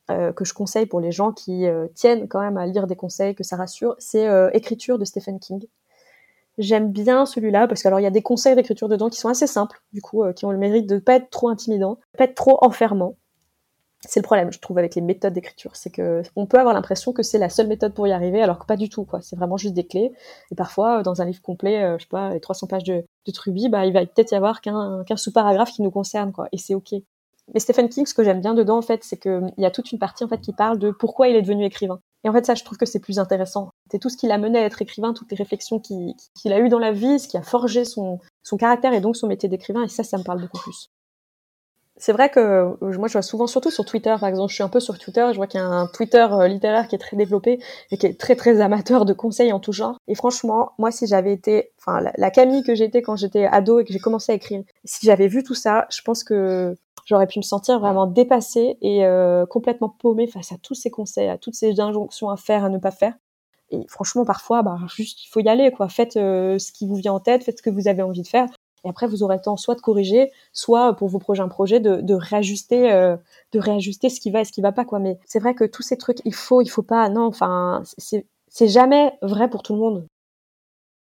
[0.10, 2.96] euh, que je conseille pour les gens qui euh, tiennent quand même à lire des
[2.96, 5.66] conseils, que ça rassure, c'est euh, Écriture de Stephen King.
[6.58, 9.82] J'aime bien celui-là parce qu'il y a des conseils d'écriture dedans qui sont assez simples,
[9.94, 13.16] du coup, qui ont le mérite de pas être trop intimidants, pas être trop enfermants.
[14.02, 17.14] C'est le problème, je trouve, avec les méthodes d'écriture, c'est que on peut avoir l'impression
[17.14, 19.22] que c'est la seule méthode pour y arriver, alors que pas du tout, quoi.
[19.22, 20.12] C'est vraiment juste des clés.
[20.52, 23.70] Et parfois, dans un livre complet, je sais pas, les 300 pages de, de Truby,
[23.70, 26.48] bah, il va peut-être y avoir qu'un qu sous-paragraphe qui nous concerne, quoi.
[26.52, 26.94] Et c'est ok.
[27.54, 29.92] Mais Stephen King, ce que j'aime bien dedans, en fait, c'est qu'il y a toute
[29.92, 32.00] une partie en fait qui parle de pourquoi il est devenu écrivain.
[32.24, 33.70] Et en fait, ça, je trouve que c'est plus intéressant.
[33.92, 36.16] C'est tout ce qui l'a mené à être écrivain, toutes les réflexions qu'il
[36.54, 38.20] a eues dans la vie, ce qui a forgé son,
[38.60, 39.84] caractère et donc son métier d'écrivain.
[39.84, 40.90] Et ça, ça me parle beaucoup plus.
[42.02, 44.64] C'est vrai que euh, moi, je vois souvent, surtout sur Twitter, par exemple, je suis
[44.64, 47.00] un peu sur Twitter, je vois qu'il y a un Twitter euh, littéraire qui est
[47.00, 47.60] très développé
[47.92, 49.98] et qui est très très amateur de conseils en tout genre.
[50.08, 53.80] Et franchement, moi, si j'avais été, enfin, la, la Camille que j'étais quand j'étais ado
[53.80, 56.78] et que j'ai commencé à écrire, si j'avais vu tout ça, je pense que
[57.10, 61.28] j'aurais pu me sentir vraiment dépassée et euh, complètement paumée face à tous ces conseils,
[61.28, 63.16] à toutes ces injonctions à faire, à ne pas faire.
[63.72, 65.90] Et franchement, parfois, bah, juste, il faut y aller, quoi.
[65.90, 68.28] Faites euh, ce qui vous vient en tête, faites ce que vous avez envie de
[68.28, 68.48] faire.
[68.86, 72.14] Et après, vous aurez le temps soit de corriger, soit pour vos prochains projets de,
[72.14, 73.18] réajuster, euh,
[73.54, 75.00] de réajuster ce qui va et ce qui va pas, quoi.
[75.00, 77.10] Mais c'est vrai que tous ces trucs, il faut, il faut pas.
[77.10, 80.06] Non, enfin, c'est jamais vrai pour tout le monde.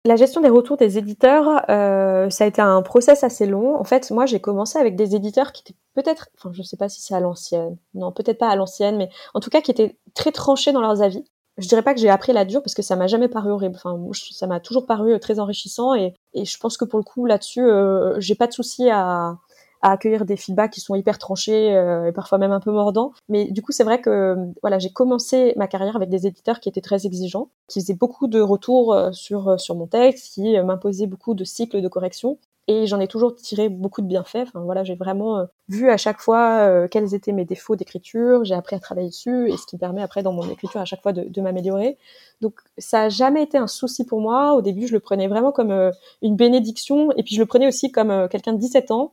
[0.06, 3.76] La gestion des retours des éditeurs, euh, ça a été un process assez long.
[3.78, 6.89] En fait, moi, j'ai commencé avec des éditeurs qui étaient peut-être, enfin, je sais pas
[6.89, 9.98] si c'est à l'ancienne, non, peut-être pas à l'ancienne, mais en tout cas qui étaient
[10.13, 11.24] très tranchés dans leurs avis.
[11.58, 13.76] Je dirais pas que j'ai appris la dure parce que ça m'a jamais paru horrible.
[13.78, 13.98] Enfin,
[14.32, 17.62] ça m'a toujours paru très enrichissant et, et, je pense que pour le coup là-dessus,
[17.62, 19.38] euh, j'ai pas de souci à,
[19.84, 23.12] à accueillir des feedbacks qui sont hyper tranchés euh, et parfois même un peu mordants.
[23.28, 26.69] Mais du coup, c'est vrai que voilà, j'ai commencé ma carrière avec des éditeurs qui
[26.69, 30.58] étaient très exigeants, qui faisaient beaucoup de retours euh, sur euh, sur mon texte, qui
[30.62, 32.39] m'imposaient beaucoup de cycles de correction.
[32.69, 34.48] Et j'en ai toujours tiré beaucoup de bienfaits.
[34.48, 38.46] Enfin voilà, j'ai vraiment vu à chaque fois quels étaient mes défauts d'écriture.
[38.46, 41.02] J'ai appris à travailler dessus et ce qui permet après dans mon écriture à chaque
[41.02, 41.98] fois de, de m'améliorer.
[42.39, 44.54] Donc ça a jamais été un souci pour moi.
[44.54, 45.91] Au début, je le prenais vraiment comme
[46.22, 49.12] une bénédiction et puis je le prenais aussi comme quelqu'un de 17 ans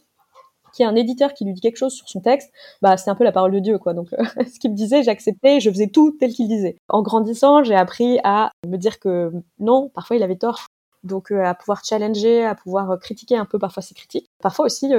[0.73, 2.53] qui est un éditeur qui lui dit quelque chose sur son texte,
[2.83, 3.95] bah c'est un peu la parole de Dieu quoi.
[3.95, 6.77] Donc euh, ce qu'il me disait, j'acceptais, je faisais tout tel qu'il disait.
[6.89, 10.67] En grandissant, j'ai appris à me dire que non, parfois il avait tort.
[11.03, 14.29] Donc euh, à pouvoir challenger, à pouvoir euh, critiquer un peu parfois ses critiques.
[14.43, 14.91] Parfois aussi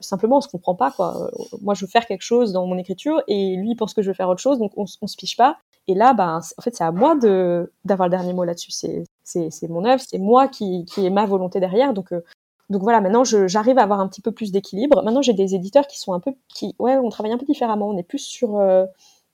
[0.00, 1.30] simplement on se comprend pas quoi.
[1.62, 4.14] Moi je veux faire quelque chose dans mon écriture et lui pense que je veux
[4.14, 6.84] faire autre chose donc on, on se fiche pas Et là, ben, en fait, c'est
[6.84, 8.70] à moi de d'avoir le dernier mot là-dessus.
[8.70, 11.94] C'est c'est mon œuvre, c'est moi qui qui est ma volonté derrière.
[11.94, 12.12] Donc
[12.68, 15.02] donc voilà, maintenant j'arrive à avoir un petit peu plus d'équilibre.
[15.04, 17.88] Maintenant, j'ai des éditeurs qui sont un peu qui ouais, on travaille un peu différemment.
[17.88, 18.86] On est plus sur euh,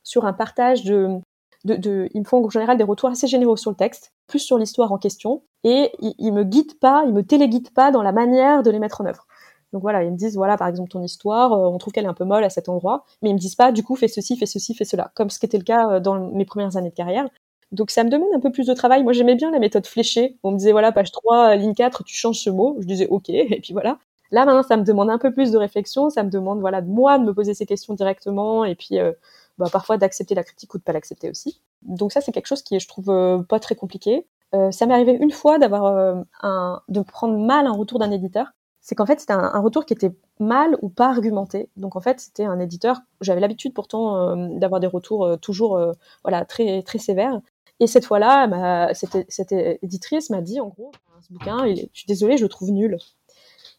[0.03, 1.19] sur un partage de
[1.65, 4.41] de, de, ils me font en général des retours assez généraux sur le texte, plus
[4.41, 8.03] sur l'histoire en question, et ils, ils me guident pas, ils me téléguident pas dans
[8.03, 9.27] la manière de les mettre en œuvre.
[9.73, 12.09] Donc voilà, ils me disent voilà par exemple ton histoire, euh, on trouve qu'elle est
[12.09, 14.37] un peu molle à cet endroit, mais ils me disent pas du coup fais ceci,
[14.37, 16.91] fais ceci, fais cela, comme ce qui était le cas euh, dans mes premières années
[16.91, 17.29] de carrière.
[17.73, 19.03] Donc ça me demande un peu plus de travail.
[19.03, 20.39] Moi j'aimais bien la méthode fléchée.
[20.43, 22.77] On me disait voilà page 3, ligne 4, tu changes ce mot.
[22.81, 23.99] Je disais ok et puis voilà.
[24.31, 26.89] Là maintenant ça me demande un peu plus de réflexion, ça me demande voilà de
[26.89, 29.13] moi de me poser ces questions directement et puis euh,
[29.59, 31.61] bah, parfois d'accepter la critique ou de pas l'accepter aussi.
[31.83, 34.27] Donc ça c'est quelque chose qui je trouve pas très compliqué.
[34.71, 38.97] ça m'est arrivé une fois d'avoir un de prendre mal un retour d'un éditeur c'est
[38.97, 41.71] qu'en fait c'était un, retour qui était mal ou pas argumenté.
[41.77, 43.01] Donc en fait c'était un éditeur.
[43.21, 45.93] J'avais l'habitude pourtant euh, d'avoir des retours euh, toujours euh,
[46.25, 47.41] voilà très très sévères.
[47.83, 52.45] Et cette fois-là, cette, éditrice m'a dit en gros ce bouquin, je suis désolée, je
[52.45, 52.97] le trouve nul.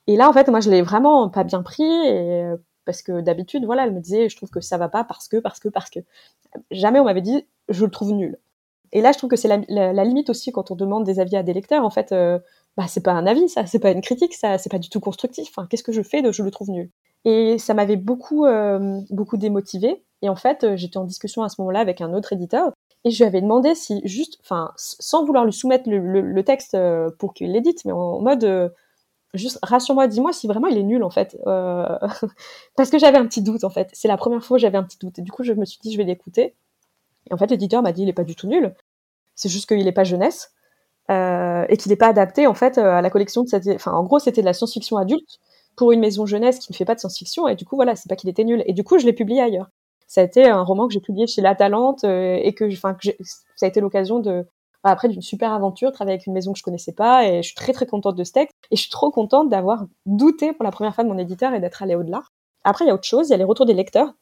[0.07, 2.51] Et là en fait moi je l'ai vraiment pas bien pris et
[2.83, 5.37] parce que d'habitude voilà elle me disait je trouve que ça va pas parce que
[5.37, 6.01] parce que parce que
[6.69, 8.37] jamais on m'avait dit je le trouve nul.
[8.91, 11.43] Et là je trouve que c'est la, limite aussi quand on demande des avis à
[11.43, 12.13] des lecteurs en fait
[12.77, 14.99] bah c'est pas un avis, ça, c'est pas une critique, ça, c'est pas du tout
[14.99, 15.47] constructif.
[15.49, 16.89] Enfin, qu'est-ce que je fais de je le trouve nul?
[17.25, 20.03] Et ça m'avait beaucoup, euh, beaucoup démotivé.
[20.21, 22.71] Et en fait, euh, j'étais en discussion à ce moment-là avec un autre éditeur
[23.05, 27.09] et je lui avais demandé si juste, enfin, sans vouloir lui soumettre le, texte euh,
[27.19, 28.73] pour qu'il l'édite, mais en, mode
[29.33, 31.37] juste rassure-moi, dis-moi si vraiment il est nul en fait,
[32.75, 33.89] parce que j'avais un petit doute en fait.
[33.93, 35.79] C'est la première fois où j'avais un petit doute et du coup je me suis
[35.81, 36.55] dit je vais l'écouter.
[37.29, 38.73] Et en fait l'éditeur m'a dit il est pas du tout nul,
[39.35, 40.53] c'est juste qu'il est pas jeunesse.
[41.11, 43.67] Euh, et qu'il n'est pas adapté en fait euh, à la collection de cette.
[43.67, 45.39] Enfin, en gros, c'était de la science-fiction adulte
[45.75, 48.07] pour une maison jeunesse qui ne fait pas de science-fiction, et du coup, voilà, c'est
[48.07, 48.63] pas qu'il était nul.
[48.67, 49.69] Et du coup, je l'ai publié ailleurs.
[50.13, 52.95] Ça a été un roman que j'ai publié chez La Talente euh, et que, enfin,
[53.55, 54.45] ça a été l'occasion de
[54.83, 57.55] après d'une super aventure, travailler avec une maison que je connaissais pas, et je suis
[57.55, 60.69] très très contente de ce texte, et je suis trop contente d'avoir douté pour la
[60.69, 62.21] première fois de mon éditeur et d'être allée au-delà.
[62.63, 64.13] Après, il y a autre chose, il y a les retours des lecteurs.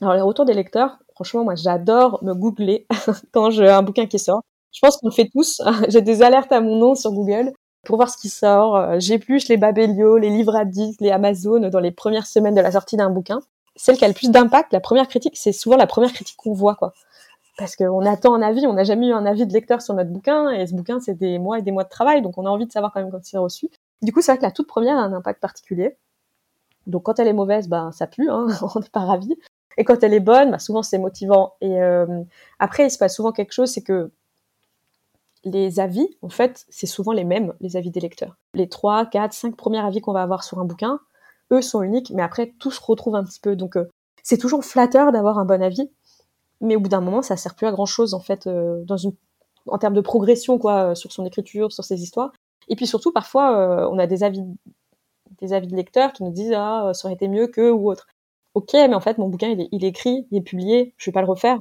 [0.00, 2.86] Alors les retours des lecteurs, franchement, moi j'adore me googler
[3.32, 4.40] quand j'ai un bouquin qui sort.
[4.72, 5.60] Je pense qu'on le fait tous.
[5.88, 7.52] J'ai des alertes à mon nom sur Google
[7.84, 8.76] pour voir ce qui sort.
[8.76, 10.56] Euh, j'épluche les Babelio, les livres
[11.00, 13.40] les Amazon dans les premières semaines de la sortie d'un bouquin.
[13.80, 16.52] Celle qui a le plus d'impact, la première critique, c'est souvent la première critique qu'on
[16.52, 16.92] voit, quoi.
[17.56, 20.10] Parce qu'on attend un avis, on n'a jamais eu un avis de lecteur sur notre
[20.10, 22.50] bouquin, et ce bouquin, c'est des mois et des mois de travail, donc on a
[22.50, 23.70] envie de savoir quand même quand c'est reçu.
[24.02, 25.96] Du coup, c'est vrai que la toute première a un impact particulier.
[26.86, 29.34] Donc quand elle est mauvaise, ben ça pue, hein, on n'est pas ravi.
[29.78, 31.54] Et quand elle est bonne, ben, souvent c'est motivant.
[31.62, 32.22] Et euh,
[32.58, 34.10] après, il se passe souvent quelque chose, c'est que
[35.44, 38.36] les avis, en fait, c'est souvent les mêmes, les avis des lecteurs.
[38.52, 41.00] Les 3, 4, 5 premiers avis qu'on va avoir sur un bouquin,
[41.52, 43.56] eux sont uniques, mais après, tout se retrouve un petit peu.
[43.56, 43.88] Donc, euh,
[44.22, 45.90] c'est toujours flatteur d'avoir un bon avis,
[46.60, 48.96] mais au bout d'un moment, ça sert plus à grand chose, en fait, euh, dans
[48.96, 49.12] une...
[49.66, 52.32] en termes de progression, quoi, euh, sur son écriture, sur ses histoires.
[52.68, 54.44] Et puis surtout, parfois, on a des avis,
[55.40, 58.06] des avis de lecteurs qui nous disent, ah, ça aurait été mieux que, ou autre.
[58.54, 61.10] Ok, mais en fait, mon bouquin, il est, il est écrit, il est publié, je
[61.10, 61.58] vais pas le refaire.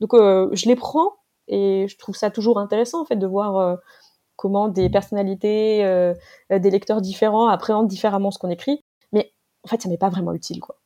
[0.00, 1.12] Donc, je les prends,
[1.46, 3.78] et je trouve ça toujours intéressant en fait de voir
[4.34, 5.84] comment des personnalités,
[6.50, 8.82] des lecteurs différents appréhendent différemment ce qu'on écrit.
[9.68, 10.76] En fait, ça m'est pas vraiment utile quoi.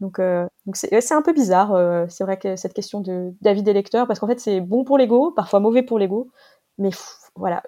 [0.00, 0.20] Donc,
[0.66, 2.10] donc c'est un peu bizarre.
[2.10, 4.98] c'est vrai que cette question de d'avis des lecteurs, parce qu'en fait c'est bon pour
[4.98, 6.30] l'ego, parfois mauvais pour l'ego,
[6.78, 6.90] mais
[7.36, 7.62] voilà,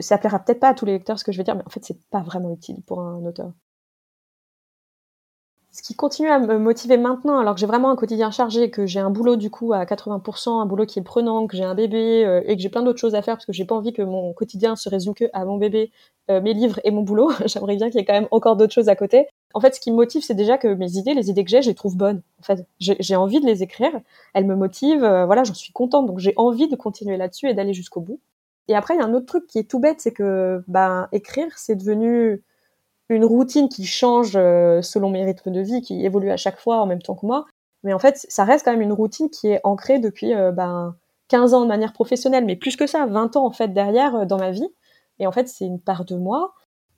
[0.00, 1.70] ça plaira peut-être pas à tous les lecteurs ce que je vais dire, mais en
[1.70, 3.52] fait c'est pas vraiment utile pour un auteur
[5.78, 8.84] ce qui continue à me motiver maintenant, alors que j'ai vraiment un quotidien chargé, que
[8.84, 11.76] j'ai un boulot du coup à 80%, un boulot qui est prenant, que j'ai un
[11.76, 13.92] bébé euh, et que j'ai plein d'autres choses à faire parce que j'ai pas envie
[13.92, 15.92] que mon quotidien se résume que à mon bébé,
[16.30, 17.30] euh, mes livres et mon boulot.
[17.46, 19.28] J'aimerais bien qu'il y ait quand même encore d'autres choses à côté.
[19.54, 21.62] En fait, ce qui me motive, c'est déjà que mes idées, les idées que j'ai,
[21.62, 22.22] je les trouve bonnes.
[22.40, 23.92] En fait, j'ai envie de les écrire,
[24.34, 27.54] elles me motivent, euh, voilà, j'en suis contente, donc j'ai envie de continuer là-dessus et
[27.54, 28.18] d'aller jusqu'au bout.
[28.66, 31.08] Et après, il y a un autre truc qui est tout bête, c'est que ben
[31.12, 32.42] écrire, c'est devenu
[33.08, 36.80] une routine qui change euh, selon mes rythmes de vie, qui évolue à chaque fois
[36.80, 37.46] en même temps que moi.
[37.84, 40.96] Mais en fait, ça reste quand même une routine qui est ancrée depuis euh, ben,
[41.28, 44.24] 15 ans de manière professionnelle, mais plus que ça, 20 ans en fait derrière euh,
[44.24, 44.68] dans ma vie.
[45.18, 46.54] Et en fait, c'est une part de moi.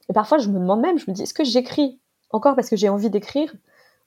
[0.09, 2.77] Et parfois, je me demande même, je me dis, est-ce que j'écris encore parce que
[2.77, 3.55] j'ai envie d'écrire?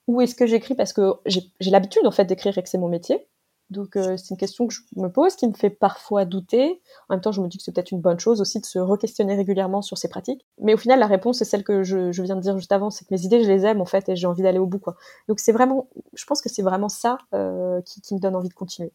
[0.07, 2.89] Ou est-ce que j'écris parce que j'ai l'habitude en fait d'écrire et que c'est mon
[2.89, 3.25] métier?
[3.69, 6.82] Donc euh, c'est une question que je me pose, qui me fait parfois douter.
[7.10, 8.80] En même temps, je me dis que c'est peut-être une bonne chose aussi de se
[8.80, 10.45] re-questionner régulièrement sur ses pratiques.
[10.60, 13.05] Mais au final, la réponse c'est celle que je, viens de dire juste avant, c'est
[13.05, 14.80] que mes idées, je les aime en fait et j'ai envie d'aller au bout.
[14.80, 14.95] Quoi.
[15.28, 18.53] Donc c'est vraiment, je pense que c'est vraiment ça euh, qui me donne envie de
[18.53, 18.91] continuer.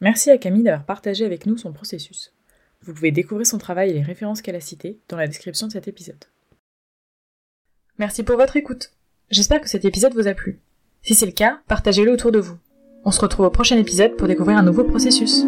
[0.00, 2.34] Merci à Camille d'avoir partagé avec nous son processus.
[2.82, 5.72] Vous pouvez découvrir son travail et les références qu'elle a citées dans la description de
[5.72, 6.24] cet épisode.
[7.98, 8.92] Merci pour votre écoute.
[9.30, 10.60] J'espère que cet épisode vous a plu.
[11.02, 12.56] Si c'est le cas, partagez-le autour de vous.
[13.04, 15.44] On se retrouve au prochain épisode pour découvrir un nouveau processus.